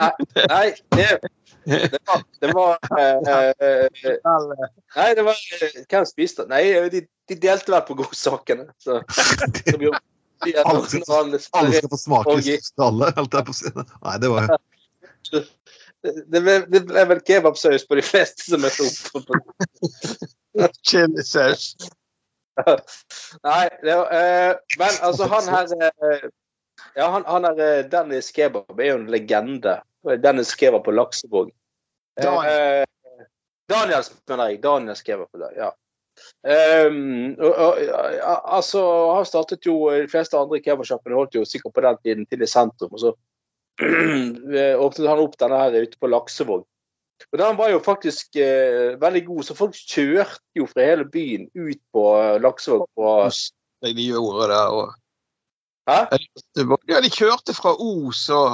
[0.00, 0.10] Nei,
[0.50, 0.64] nei
[0.96, 1.06] det,
[1.92, 4.16] det var, det var eh, eh,
[4.96, 6.48] Nei, det var eh, Hvem spiste?
[6.50, 8.66] Nei, de, de delte vel på godsakene.
[8.82, 10.02] Så, så Bjørn-
[10.40, 10.82] Alle
[11.20, 12.46] Alle skal få smake Og-
[12.88, 13.70] alle, holdt jeg på å si.
[13.76, 14.60] Nei, det var jo
[16.00, 18.86] det, ble, det ble vel kebabsaus på de fleste som møtte
[19.20, 19.28] opp.
[20.82, 21.76] Chilisaus.
[23.46, 26.26] Nei, det eh, men altså han her uh,
[26.96, 29.78] Ja, han, han her eh, Dennis Kebab er jo en legende
[30.20, 31.52] Dennis Kebab på Laksevåg.
[32.20, 32.80] Daniel.
[32.80, 33.28] Eh,
[33.70, 34.62] Daniels, mener jeg.
[34.62, 35.70] Daniel Kebab på det, ja.
[36.44, 37.78] Um, og, og,
[38.44, 38.80] altså,
[39.14, 42.48] han startet jo De fleste andre kebabsjappene holdt jo sikkert på den tiden til i
[42.48, 42.92] sentrum.
[42.96, 43.12] Og så
[44.84, 46.64] åpnet han opp denne her ute på Laksevåg.
[47.32, 51.48] Og Den var jo faktisk eh, veldig god, så folk kjørte jo fra hele byen
[51.54, 52.86] ut på eh, Laksevåg.
[52.96, 53.10] På,
[53.84, 54.62] De gjorde det.
[54.76, 54.94] Og,
[55.90, 55.98] hæ?
[56.88, 58.50] ja, de kjørte fra Os og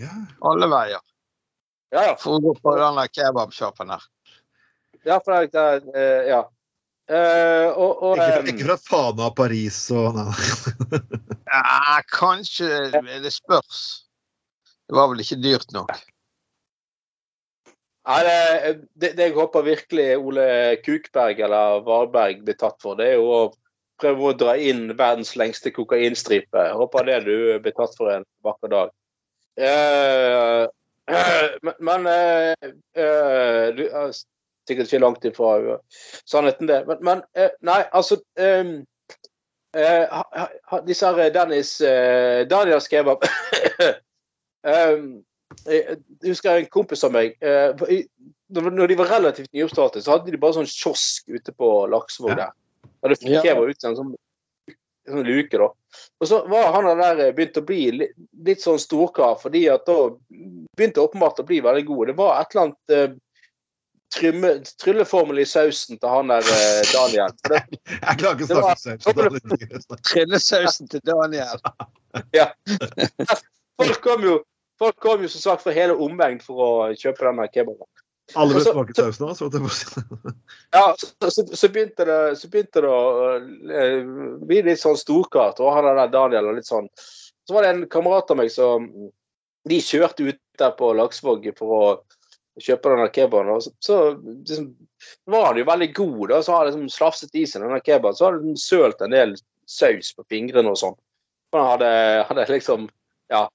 [0.00, 0.12] Ja.
[0.46, 1.00] alle veier
[1.92, 2.14] Ja, ja.
[2.20, 4.02] for å gå på den der kebabsjappen her.
[5.06, 6.42] ja, for det, det, eh, ja.
[7.08, 10.18] Eh, og, og Ikke, fra- ikke fra Fana, Paris og.
[11.48, 13.78] Ja, kanskje Det spørs.
[14.88, 15.92] Det var vel ikke dyrt nok.
[18.08, 20.44] Nei, det, det, jeg håper virkelig Ole
[20.80, 23.40] Kukberg eller Varberg blir tatt for, det er jo å
[24.00, 26.64] prøve å dra inn verdens lengste kokainstripe.
[26.70, 28.94] Jeg håper det du blir tatt for en vakker dag.
[29.58, 30.64] Eh,
[31.10, 34.12] eh, men eh, eh, du er
[34.68, 35.78] sikkert ikke langt ifra
[36.28, 36.84] sannheten, det.
[36.88, 38.76] Men, men eh, nei, altså eh,
[39.76, 40.20] eh,
[40.86, 41.76] Disse her Dennis
[42.48, 43.26] Daniel skrev kebab
[44.64, 45.08] um,
[45.66, 48.04] jeg husker en kompis av meg eh,
[48.48, 52.54] når de var relativt nyoppstartet, så hadde de bare sånn kiosk ute på Laksevåg der.
[53.02, 54.14] Og det fikk jeg ut en sånn,
[55.08, 55.68] sånn luke, da.
[56.18, 59.84] Og så var han der eh, begynt å bli litt, litt sånn storkar, fordi at
[59.88, 60.10] da
[60.78, 62.10] begynte åpenbart å bli veldig god.
[62.10, 63.16] Det var et eller annet eh,
[64.16, 64.52] trymme,
[64.82, 67.36] trylleformel i sausen til han der eh, Daniel.
[67.44, 70.04] For det, Jeg klarer ikke å snakke saus.
[70.10, 71.64] Trillesausen til Daniel.
[72.36, 72.50] ja.
[73.78, 74.38] folk kom jo
[74.78, 77.86] Folk kom jo som sagt fra hele omvegn for å kjøpe denne kebaben.
[78.36, 79.84] Alle ble Og så- smake sausen hans.
[80.76, 83.36] Ja, så, så, så, begynte det, så begynte det å
[83.72, 84.02] eh,
[84.44, 85.62] bli litt sånn storkart.
[85.64, 86.90] Og han der Daniel og litt sånn.
[87.48, 88.90] Så var det en kamerat av meg som
[89.68, 91.82] De kjørte ut der på Laksvåg for å
[92.60, 93.50] kjøpe denne kebaben.
[93.54, 94.70] Og så, så liksom,
[95.28, 96.22] var han jo veldig god.
[96.30, 98.16] Da, så har han liksom slafset i seg denne kebaben.
[98.16, 99.36] Så hadde han sølt en del
[99.68, 100.96] saus på fingrene og sånn.
[101.56, 101.90] Han hadde,
[102.28, 102.90] hadde liksom
[103.32, 103.46] Ja,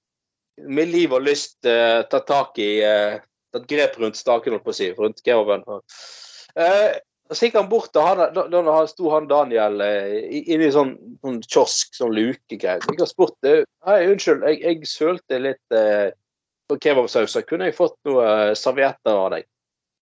[0.61, 3.19] med liv og lyst uh, tatt tak i uh,
[3.53, 5.61] Tatt grep rundt staken, holdt på å si, rundt kebaben.
[6.57, 6.95] Eh,
[7.29, 10.71] så gikk han bort, og han, da, da da sto han Daniel uh, i- inne
[10.73, 12.81] sånn, sånn kiosk, sånn lukegreie.
[12.81, 13.53] Så gikk han spurte
[13.85, 16.09] Hei, unnskyld, jeg, jeg sølte litt uh,
[16.81, 19.45] kebabsausen, Kunne jeg fått noe eh, servietter av deg?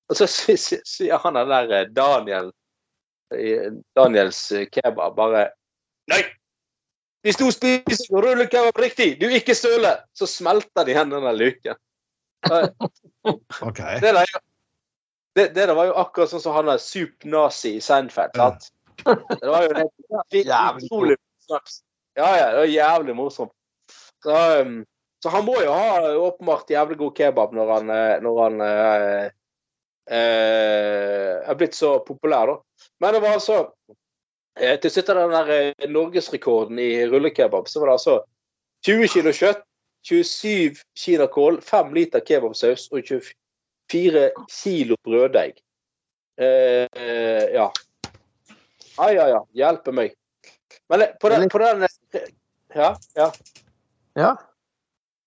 [0.08, 2.54] Og så sier han den der eh, Daniel
[3.96, 5.50] Daniels eh, kebab bare
[6.12, 6.22] Nei!
[7.22, 11.78] Hvis du spiser rullekebab riktig, du ikke søler, så smelter de igjen den luken.
[13.62, 14.00] Okay.
[14.02, 14.32] Det, der,
[15.38, 18.34] det, det der var jo akkurat sånn som han der sup-nazi i Seinfeld.
[18.38, 18.72] Sant?
[19.06, 20.46] Det var jo det,
[20.82, 21.82] utrolig snaps.
[22.18, 23.54] Ja, ja, det var jævlig morsomt.
[24.24, 24.82] Så, um,
[25.24, 29.30] så han må jo ha åpenbart jævlig god kebab når han, eh, når han uh,
[30.10, 32.88] uh, er blitt så populær, da.
[33.02, 33.62] Men det var altså
[34.60, 38.16] Til slutt av den der eh, norgesrekorden i rullekebab, så var det altså
[38.86, 39.64] 20 kilo kjøtt,
[40.08, 45.62] 27 kinakål, kål, 5 liter kebabsaus og 24 kilo brøddeig.
[46.42, 47.70] Eh, eh, ja.
[48.98, 49.44] Ai, ai, ai.
[49.56, 50.16] Hjelpe meg.
[50.90, 52.30] Men eh, på den, på den eh,
[52.76, 52.96] Ja.
[53.16, 53.32] ja.
[54.16, 54.32] Ja.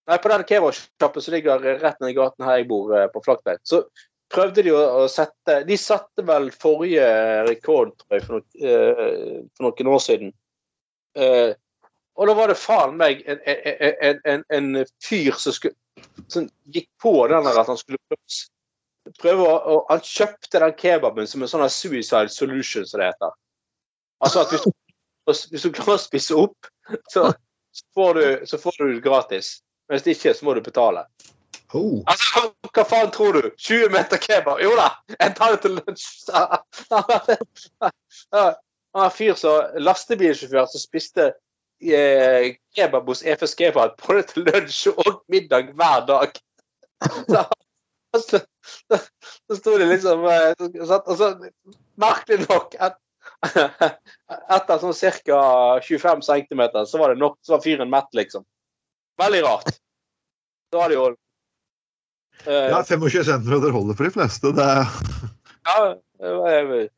[0.08, 3.22] Nei, på den kebabsjappen som ligger rett ned i gaten her jeg bor, eh, på
[3.24, 3.86] Flaktveit, så
[4.34, 7.04] prøvde de å, sette De satte vel forrige
[7.48, 10.32] rekord, tror jeg, for, noe, eh, for noen år siden.
[11.14, 11.52] Eh,
[12.14, 14.68] og da var det faen meg en, en, en, en,
[15.02, 15.74] fyr som, skulle,
[16.30, 18.42] som gikk på den der at han skulle prøve,
[19.22, 23.34] prøve å, Han kjøpte den kebaben som en sånn suicide solution, som det heter.
[24.24, 26.70] Altså at hvis, du- hvis du klarer å spise opp,
[27.10, 27.32] så
[27.96, 29.56] får du, så får du gratis.
[29.90, 31.02] Hvis det ikke, så må du betale.
[31.74, 32.02] Oh.
[32.06, 33.48] Altså, hva faen tror du?
[33.58, 34.60] 20 meter kebab?
[34.62, 36.30] Jo da, jeg tar det til lunsj.
[36.94, 38.52] Han
[38.94, 41.26] var en fyr som lastebilsjåfør som spiste
[41.82, 46.40] eh, kebab hos EFS Kebab både til lunsj og middag hver dag.
[48.14, 48.98] Så, så,
[49.50, 51.32] så, sto det liksom eh, Og så
[51.98, 52.94] merkelig nok at
[54.54, 54.94] etter sånn
[55.26, 55.40] ca.
[55.82, 58.46] 25 cm, så var det nok, så var fyren mett, liksom.
[59.18, 59.72] Veldig rart.
[60.70, 61.08] Så var det jo
[62.46, 64.50] Ja, 25 cm holder for de fleste.
[64.56, 64.66] Det
[65.64, 66.90] Ja, det var eh,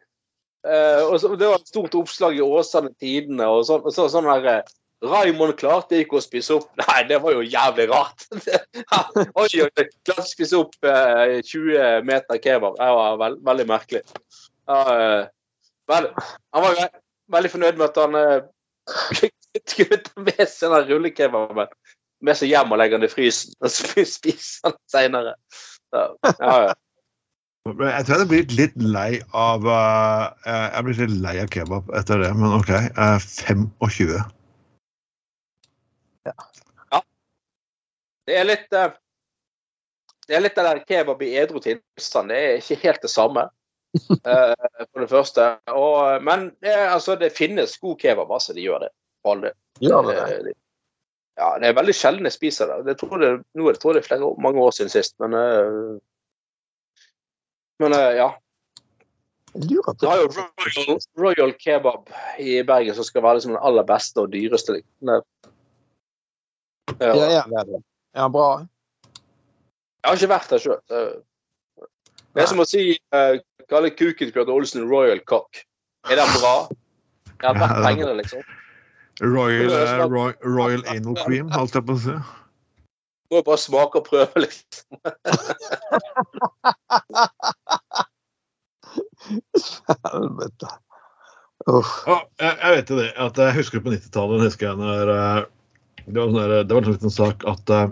[0.66, 3.46] det var et stort oppslag i Åsane Tidene.
[3.46, 4.74] og så, så, sånn der, eh,
[5.06, 8.26] Raymond klarte ikke å spise opp Nei, det var jo jævlig rart!
[9.38, 9.46] oi,
[10.02, 12.78] klarte å spise opp eh, 20 meter kebab.
[12.80, 14.02] Det var veld, veldig merkelig.
[14.66, 15.24] Ja, eh,
[15.92, 16.10] vel,
[16.56, 16.92] han var ve-
[17.36, 18.40] veldig fornøyd med at han eh,
[19.76, 21.70] kunne ta med seg den rullekebaben.
[22.24, 25.36] Med seg hjem og legger den i frysen og så spiser den seinere.
[25.94, 26.08] Ja,
[26.40, 26.74] ja.
[27.66, 31.48] Jeg tror jeg hadde blitt litt lei av uh, Jeg er blitt litt lei av
[31.50, 32.70] kebab etter det, men OK.
[32.94, 34.12] Uh, 25.
[38.26, 38.94] Det er litt uh,
[40.30, 42.30] Det er litt det der kebab i edru tilstand.
[42.30, 43.48] Det er ikke helt det samme.
[44.30, 44.54] eh,
[44.92, 45.44] for det første.
[45.72, 48.52] Og, men det, er- altså, det finnes god kebab, altså.
[48.56, 48.90] De gjør det.
[49.22, 49.54] For all del.
[49.80, 50.16] Gjør det
[50.48, 50.54] det?
[51.36, 52.84] Eh, Ja, det er veldig sjelden jeg spiser det.
[52.86, 55.14] det tror det nå er det tror jeg det er flere, mange år siden sist,
[55.20, 55.98] men eh,
[57.78, 58.30] Men eh, ja.
[59.56, 62.08] Jeg Du har jo Royal, Royal Kebab
[62.38, 64.80] i Bergen som skal være liksom den aller beste og dyreste.
[65.02, 65.20] Ja,
[66.86, 67.28] Det- Ja, Ja.
[67.28, 67.82] ja, er.
[68.14, 68.66] Er bra?
[70.04, 70.80] Jeg har ikke vært der sjøl.
[70.88, 73.36] Det er som å si uh,
[73.68, 75.64] kalle kuken til Olsen Royal Cock.
[76.08, 76.68] Er den bra?
[77.42, 78.42] Jeg har vært pengene, liksom?
[79.20, 82.16] Royal, uh, Roy, Royal Anal Cream, holdt jeg på å si.
[83.32, 84.98] Må bare smake og prøve, liksom.
[90.06, 90.72] Helvete.
[91.66, 91.92] Uff.
[92.06, 93.10] Ja, jeg, jeg vet jo det.
[93.18, 95.38] at Jeg husker på 90-tallet husker jeg når eh,
[96.06, 97.88] det var, sånn der, det var en sånn liten sak at eh,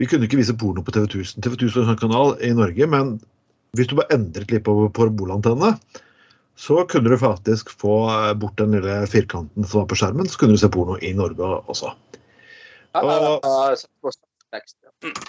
[0.00, 1.44] vi kunne ikke vise porno på TV 1000.
[1.44, 3.12] TV 1000 er en sånn kanal i Norge, men
[3.78, 5.76] hvis du bare endret litt på parabolantennene,
[6.56, 10.38] så kunne du faktisk få eh, bort den lille firkanten som var på skjermen, så
[10.38, 11.94] kunne du se porno i Norge også.
[12.98, 13.40] Og-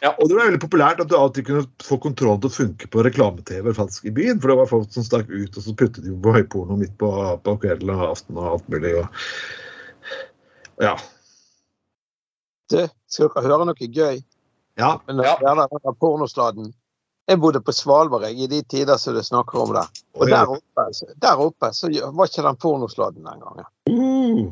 [0.01, 0.11] ja.
[0.19, 3.03] Og det var veldig populært at du alltid kunne få kontrollen til å funke på
[3.07, 4.41] reklame-TV faktisk i byen.
[4.41, 7.09] For det var folk som stakk ut, og så puttet de på høyporno midt på,
[7.45, 8.91] på kvelden og aften og alt mulig.
[8.99, 9.07] Og...
[10.83, 10.93] Ja.
[12.73, 14.21] Du, skal dere høre noe gøy?
[14.77, 14.91] ja.
[15.07, 15.37] Men Ja.
[15.39, 16.73] der, der, der pornostaden
[17.25, 19.83] Jeg bodde på Svalbard jeg, i de tider som du snakker om det.
[20.19, 23.65] Og der oppe, så- der oppe så var ikke den pornosladden den gangen.
[23.89, 24.51] Uh.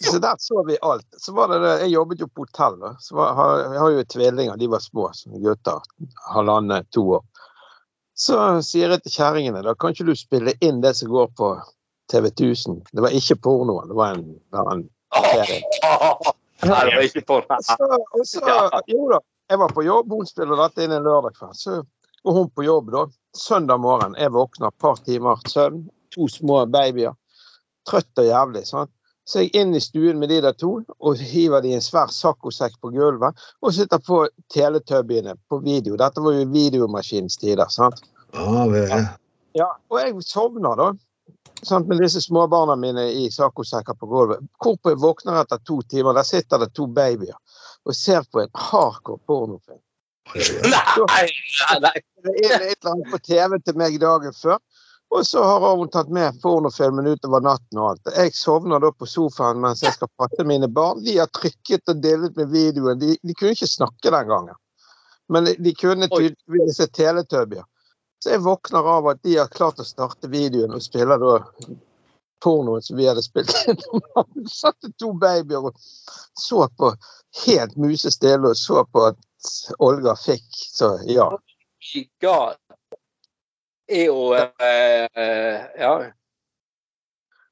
[0.00, 1.06] Så der så vi alt.
[1.18, 2.78] Så var det det, Jeg jobbet jo på hotell.
[2.80, 2.96] da.
[3.00, 5.80] Så var, har, jeg har jo tvillinger, de var små som gutter.
[6.34, 7.24] Halvannet, to år.
[8.14, 11.50] Så sier jeg til kjerringene da kan ikke du spille inn det som går på
[12.12, 12.82] TV 1000.
[12.92, 14.88] Det var ikke pornoen, det var en, det var en
[15.32, 15.62] serie.
[16.62, 17.58] Nei, det var ikke porno.
[17.62, 18.40] Så, og så,
[18.88, 19.18] jo da,
[19.48, 21.54] jeg var på jobb, hun spiller dette inn en lørdag kveld.
[21.54, 21.82] Så
[22.22, 23.06] går hun på jobb da.
[23.36, 27.14] Søndag morgen, jeg våkner et par timer søvn, to små babyer.
[27.86, 28.66] Trøtt og jævlig.
[28.66, 28.90] sant?
[29.26, 32.76] Så jeg inn i stuen med de der to og hiver de en svær saccosekk
[32.82, 34.20] på gulvet og sitter på
[34.54, 35.98] teletubbyene på video.
[35.98, 37.66] Dette var jo videomaskinens tider.
[37.68, 38.02] sant?
[38.34, 38.86] Ah, det,
[39.56, 40.92] Ja, og jeg sovner da.
[41.64, 44.42] Sant, med disse småbarna mine i saccosekker på gulvet.
[44.62, 47.34] Hvorpå jeg våkner etter to timer, der sitter det to babyer
[47.86, 49.82] og ser på en hardcore pornofilm.
[50.34, 51.28] Nei.
[52.26, 54.58] Det er et eller annet på TV til meg dagen før.
[55.14, 58.10] Og så har hun tatt med pornofilmen utover natten og alt.
[58.16, 61.04] Jeg sovner da på sofaen mens jeg skal patte mine barn.
[61.06, 62.98] De har trykket og delet med videoen.
[62.98, 64.58] De, de kunne ikke snakke den gangen.
[65.30, 67.64] Men de kunne tydeligvis se Teletubbier.
[68.22, 71.38] Så jeg våkner av at de har klart å starte videoen og spiller da
[72.44, 73.78] pornoen som vi hadde spilt inn.
[74.34, 75.78] Vi satt to babyer og
[76.38, 76.92] så på
[77.46, 79.18] helt musestille og så på at
[79.78, 80.46] Olga fikk.
[80.50, 81.30] Så ja.
[82.20, 82.56] God.
[83.88, 85.96] Er jo Ja.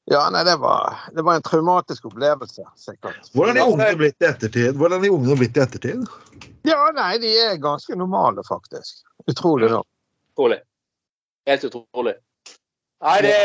[0.07, 3.31] Ja, nei, det var, det var en traumatisk opplevelse, sikkert.
[3.33, 4.77] hvordan er ungene blitt i ettertid?
[4.77, 6.03] Hvordan er ungene blitt i ettertid?
[6.69, 9.01] Ja, nei, de er ganske normale, faktisk.
[9.33, 9.87] Utrolig nok.
[10.35, 10.59] Utrolig.
[11.49, 12.15] Helt utrolig.
[13.05, 13.39] Nei, det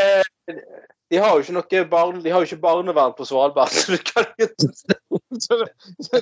[1.10, 3.74] De har jo ikke noe barn, de har jo ikke barnevern på Svalbard.
[3.74, 4.60] så du kan ikke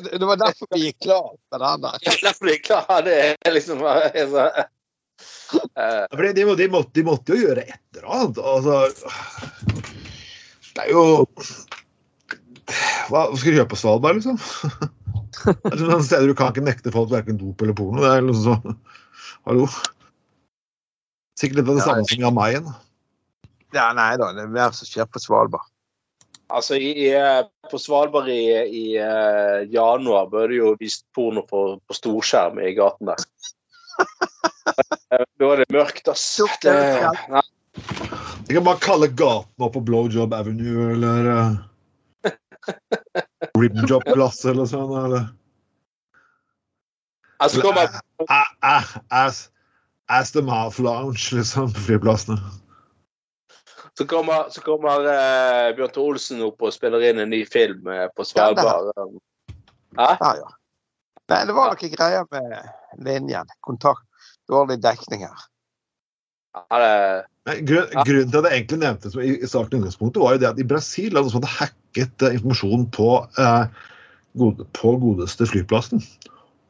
[0.09, 2.03] det, var derfor vi gikk klar med den der.
[2.07, 3.05] Ja, derfor er jeg klar.
[3.05, 4.67] Det er liksom er så, uh.
[5.75, 8.39] Ja, fordi de, de, måtte, de måtte jo gjøre et eller annet.
[8.39, 8.75] Altså,
[10.77, 11.05] det er jo
[13.09, 14.39] Hva hva skal du gjøre på Svalbard, liksom?
[15.39, 18.03] Det er sånne steder du kan ikke nekte folk verken dop eller porno.
[18.05, 18.79] Det er liksom sånn
[19.49, 19.69] Hallo?
[21.39, 22.69] Sikkert litt av det samme som Jan Mayen.
[23.77, 25.67] Ja, nei da, det er mer som skjer på Svalbard.
[26.49, 31.43] Altså, i, i, eh, På Svalbard i, i eh, januar bør det jo vist porno
[31.45, 33.25] på, på storskjerm i gaten der.
[35.13, 36.25] Eh, Da er det mørkt, ass.
[36.63, 36.73] Det,
[37.33, 37.43] nei,
[38.49, 42.33] Jeg kan bare kalle gaten opp på Blowjob Avenue eller uh,
[43.57, 44.93] Ribjob-plass eller sånn.
[45.01, 45.29] Eller
[47.41, 47.97] altså, kommer,
[48.29, 49.47] ah, As,
[50.09, 52.41] as the Mouth Lounge, liksom, på flyplassene.
[53.99, 57.89] Så kommer, så kommer eh, Bjørn Tore Olsen opp og spiller inn en ny film
[57.91, 58.93] eh, på Svalbard.
[58.95, 60.53] Ja, Ja, ja.
[61.29, 63.51] Nei, det var noe greier med linjen.
[63.67, 64.07] Kontakt.
[64.49, 65.43] Dårlig dekning her.
[66.71, 66.93] Det,
[67.51, 70.23] Nei, grunn, Grunnen til at jeg egentlig nevnte det som i, i saken i utgangspunktet,
[70.23, 73.91] var jo det at i Brasil hadde noen som hadde hacket uh, informasjon på uh,
[74.41, 76.07] gode, på godeste flyplassen.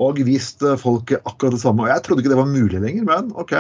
[0.02, 1.84] Og vist uh, folket akkurat det samme.
[1.84, 3.54] Og jeg trodde ikke det var mulig lenger, men OK.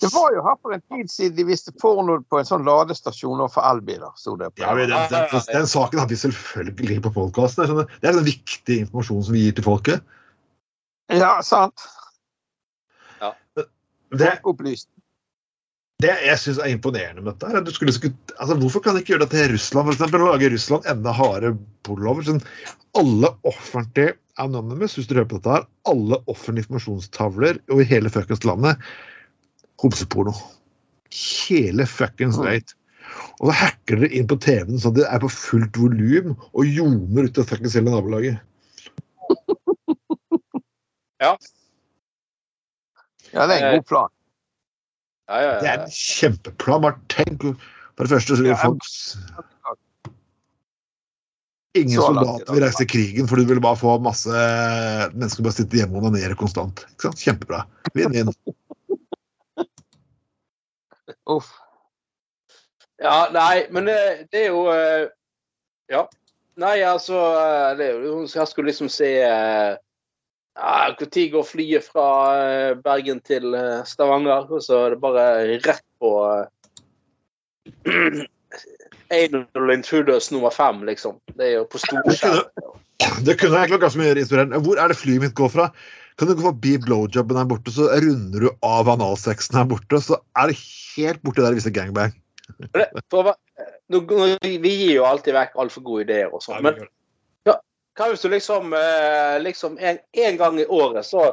[0.00, 3.44] Det var jo her for en tid siden de viste porno på en sånn ladestasjon
[3.52, 4.12] for elbiler.
[4.18, 4.64] sto det på.
[4.64, 7.84] Ja, den, den, den, den saken hadde vi selvfølgelig på podkasten.
[8.00, 10.16] Det er den viktige informasjonen som vi gir til folket.
[11.12, 11.86] Ja, sant.
[13.20, 13.34] Ja.
[14.16, 14.88] Det, Opplyst.
[16.02, 17.94] det jeg syns er imponerende med dette, er at du skulle,
[18.38, 21.58] altså, Hvorfor kan de ikke gjøre det til Russland, for eksempel, lage Russland enda hardere
[21.86, 22.28] pornolover?
[22.28, 22.44] Sånn,
[22.98, 28.46] alle offentlige Anonymous, hvis du hører på dette her, alle offentlige informasjonstavler over hele fuckings
[28.48, 28.80] landet
[29.82, 30.34] homseporno.
[31.14, 32.76] Hele fuckings rate.
[33.40, 36.62] Og så hacker dere inn på TV-en sånn at det er på fullt volum og
[36.66, 38.42] ljomer ut av fuckings hele nabolaget.
[41.22, 41.30] Ja.
[43.32, 44.10] Ja, det er en god plan.
[45.30, 46.82] Ja, ja, Det er en kjempeplan.
[46.84, 47.46] Bare tenk
[47.94, 48.84] For det første så vil Ja, folk
[51.74, 55.56] Ingen soldater vil reise til krigen, for du vil bare få masse mennesker som bare
[55.56, 56.84] sitter hjemme og onanerer konstant.
[56.92, 57.24] Ikke sant?
[57.24, 57.64] Kjempebra.
[61.30, 61.52] Uff.
[63.02, 63.96] Ja, nei, men det,
[64.32, 65.08] det er jo uh,
[65.90, 66.06] Ja.
[66.54, 67.88] Nei, altså eh, det
[68.36, 69.74] Jeg skulle liksom se eh,
[70.54, 72.06] ja, Når går flyet fra
[72.38, 74.46] eh, Bergen til eh, Stavanger?
[74.50, 75.24] Og så er det bare
[75.66, 76.12] rett på
[77.90, 78.22] uh,
[79.10, 81.18] Anal Intruders nummer fem, liksom.
[81.34, 82.73] Det er jo på storskjerm.
[83.26, 84.60] Det kunne egentlig vært ganske mye inspirerende.
[84.64, 85.68] Hvor er det flyet mitt går fra?
[86.18, 90.20] Kan du gå forbi blowjobben her borte, så runder du av analsexen her borte, så
[90.38, 90.58] er det
[90.96, 91.66] helt borti der hvis.
[91.66, 91.74] Det-
[92.74, 93.34] er
[93.90, 94.00] nå,
[94.42, 96.62] vi gir jo alltid vekk altfor gode ideer og sånn.
[96.62, 96.78] Men
[97.94, 101.28] hva hvis du liksom, eh, liksom en, en gang i året, så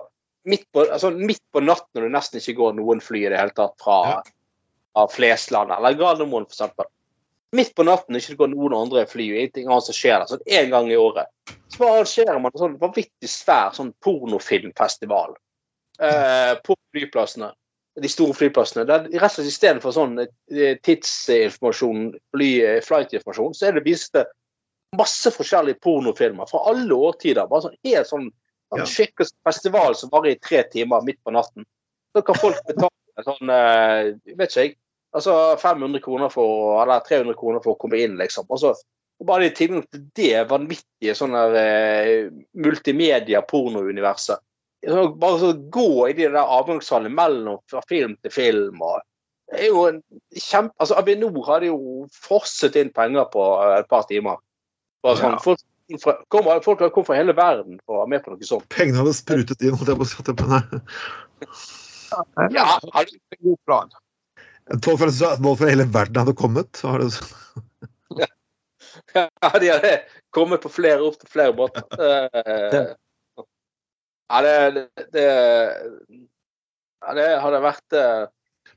[0.45, 3.39] midt på, altså midt på natten når det nesten ikke går noen fly i det
[3.39, 4.21] hele tatt fra, Ja.
[4.93, 6.69] fra Flesland eller Gardermoen f.eks.
[7.51, 10.27] Midt på natten ikke det går noen andre fly og ingenting annet som skjer der,
[10.31, 11.27] sånn en gang i året.
[11.67, 15.33] Så bare arrangerer man en sånn vanvittig svær sånn pornofilmfestival
[15.99, 17.49] eh, på flyplassene.
[17.99, 18.85] De store flyplassene.
[18.87, 24.15] Der, rett og slett Istedenfor sånn eh, tidsinformasjon, fly- flight-informasjon, så er det vist
[24.95, 27.49] masse forskjellige pornofilmer fra alle årtider.
[27.51, 28.29] Bare sånn helt sånn,
[28.71, 28.87] sånn Ja.
[28.87, 31.67] skikkelig festival som varer i tre timer midt på natten.
[32.15, 34.75] Så kan folk betale sånn jeg vet ikke jeg,
[35.15, 38.47] altså 500 kroner for, eller 300 kroner for å komme inn, liksom.
[38.49, 38.73] Og
[39.21, 44.41] og bare i tilgang til det vanvittige sånn der eh, multimedia-pornouniverset.
[44.81, 48.81] Så Bare så gå i de der avgangshallene mellom fra film til film.
[48.81, 49.03] og
[49.51, 49.99] det er jo en
[50.33, 54.41] kjempe, altså Avinor hadde jo frosset inn penger på eh, et par timer.
[55.05, 55.43] Bare sånn, Ja.
[55.43, 55.61] folk,
[56.01, 58.65] fra, kom, folk har kommet fra hele verden for å være med på noe sånt.
[58.73, 59.75] Pengene hadde sprutet inn.
[59.75, 60.17] holdt jeg på å si.
[62.55, 63.93] Ja, hadde, En god plan.
[64.67, 66.83] Fra, folk fra hele verden hadde kommet.
[66.83, 67.37] Var det sånn?
[69.15, 69.27] Ja,
[69.59, 69.91] de hadde
[70.35, 71.83] kommet på flere opp til flere båter.
[71.99, 72.91] Eh,
[74.31, 75.23] Ja, det, det,
[77.01, 78.21] ja, det hadde vært eh,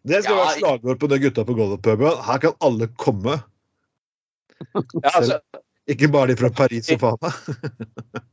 [0.03, 2.17] det skal Ja, være slagord på de gutta på Golden-puben.
[2.27, 3.37] Her kan alle komme.
[4.75, 5.39] ja, altså,
[5.87, 7.31] Ikke bare de fra Paris og Fana.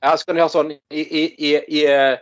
[0.02, 2.18] ja, så kan de ha sånn i, i, i, i eh,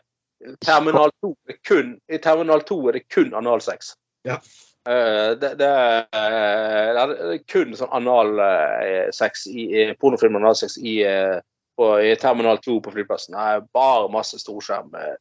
[0.66, 3.94] Terminal 2 er kun, I Terminal 2 er det kun analsex.
[4.28, 4.40] Ja.
[4.88, 11.38] Eh, det, det, er- det er kun sånn analsex i, i pornofilm analsex i, eh,
[11.80, 13.36] på, i Terminal 2 på flyplassen.
[13.36, 14.94] Det er bare masse storskjerm.
[14.96, 15.18] eh.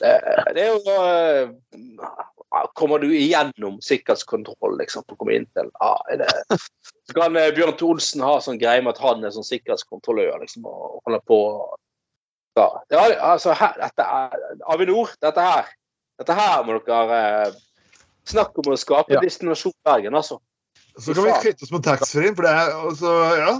[0.00, 0.14] Det,
[0.56, 1.48] det er jo eh,
[2.74, 7.94] Kommer du igjennom sikkerhetskontroll liksom, på å komme inn til Så kan eh, Bjørn Thor
[7.94, 11.38] Olsen ha sånn greie med at han er sånn sikkerhetskontrollør liksom, og holder på
[12.58, 12.66] ja,
[13.22, 14.40] altså her, dette er,
[14.74, 15.68] Avinor, dette her
[16.20, 17.52] Dette her må dere
[18.20, 19.20] eh, snakke om å skape Ja.
[19.24, 20.40] destinasjon Bergen, altså.
[20.98, 23.54] Så kan vi kvitte oss med taxfree, for det er altså, ja.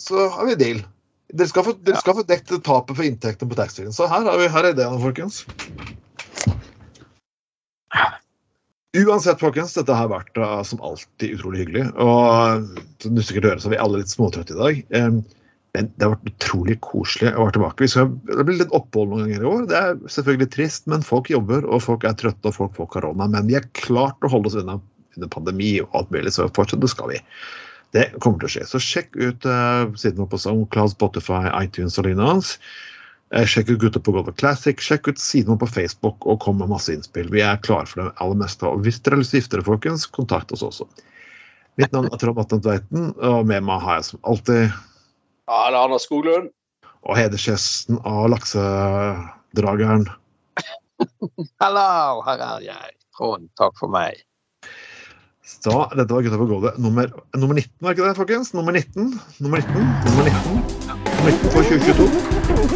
[0.00, 0.82] Så har vi deal.
[1.30, 3.92] Dere skal få, dere skal få dekket tapet for inntektene på taxfree.
[3.94, 5.44] Så her, har vi, her er ideen, folkens.
[8.98, 11.84] Uansett, folkens, dette har vært uh, som alltid utrolig hyggelig.
[12.02, 14.80] Og som du sikkert hører, så er vi alle litt småtrøtte i dag.
[14.98, 15.20] Um,
[15.76, 17.88] men det har vært utrolig koselig å være tilbake.
[17.92, 19.66] Skal, det blir litt opphold noen ganger i år.
[19.70, 23.28] Det er selvfølgelig trist, men folk jobber, og folk er trøtte, og folk får korona.
[23.30, 24.80] Men vi har klart å holde oss unna
[25.16, 27.20] under pandemi og alt mulig, så fortsatt det skal vi.
[27.94, 28.66] Det kommer til å skje.
[28.70, 32.34] Så sjekk ut uh, siden vår på SoundCloud, Spotify, iTunes og lignende.
[32.34, 32.56] hans.
[33.30, 34.82] Sjekk ut Gutter på Golden Classic.
[34.82, 37.30] Sjekk ut siden vår på Facebook og kom med masse innspill.
[37.30, 38.66] Vi er klare for det aller meste.
[38.66, 40.86] Og hvis dere har lyst til å gifte dere, folkens, kontakt oss også.
[41.78, 44.74] Mitt navn er Trond Atne Tveiten, og med meg har jeg som alltid
[45.50, 46.50] Ja, det er Anders Skoglund.
[47.00, 50.04] og hedersgjesten av laksedrageren.
[51.62, 52.90] Hallo, her er jeg.
[53.16, 54.20] Trond, takk for meg.
[55.50, 58.52] Så dette var Gutta på gulvet nummer, nummer 19, var ikke det, folkens?
[58.54, 59.08] Nummer 19.
[59.40, 59.88] Nummer 19.
[60.06, 60.60] Nummer 19.
[60.92, 62.06] Nummer 19 for 2022.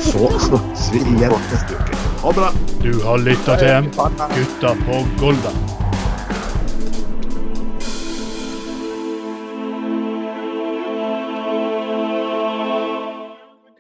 [0.09, 2.03] Så snakkes vi igjen neste uke.
[2.25, 2.51] Ha det bra.
[2.83, 3.93] Du har lytta til
[4.35, 5.53] Gutta på Golda.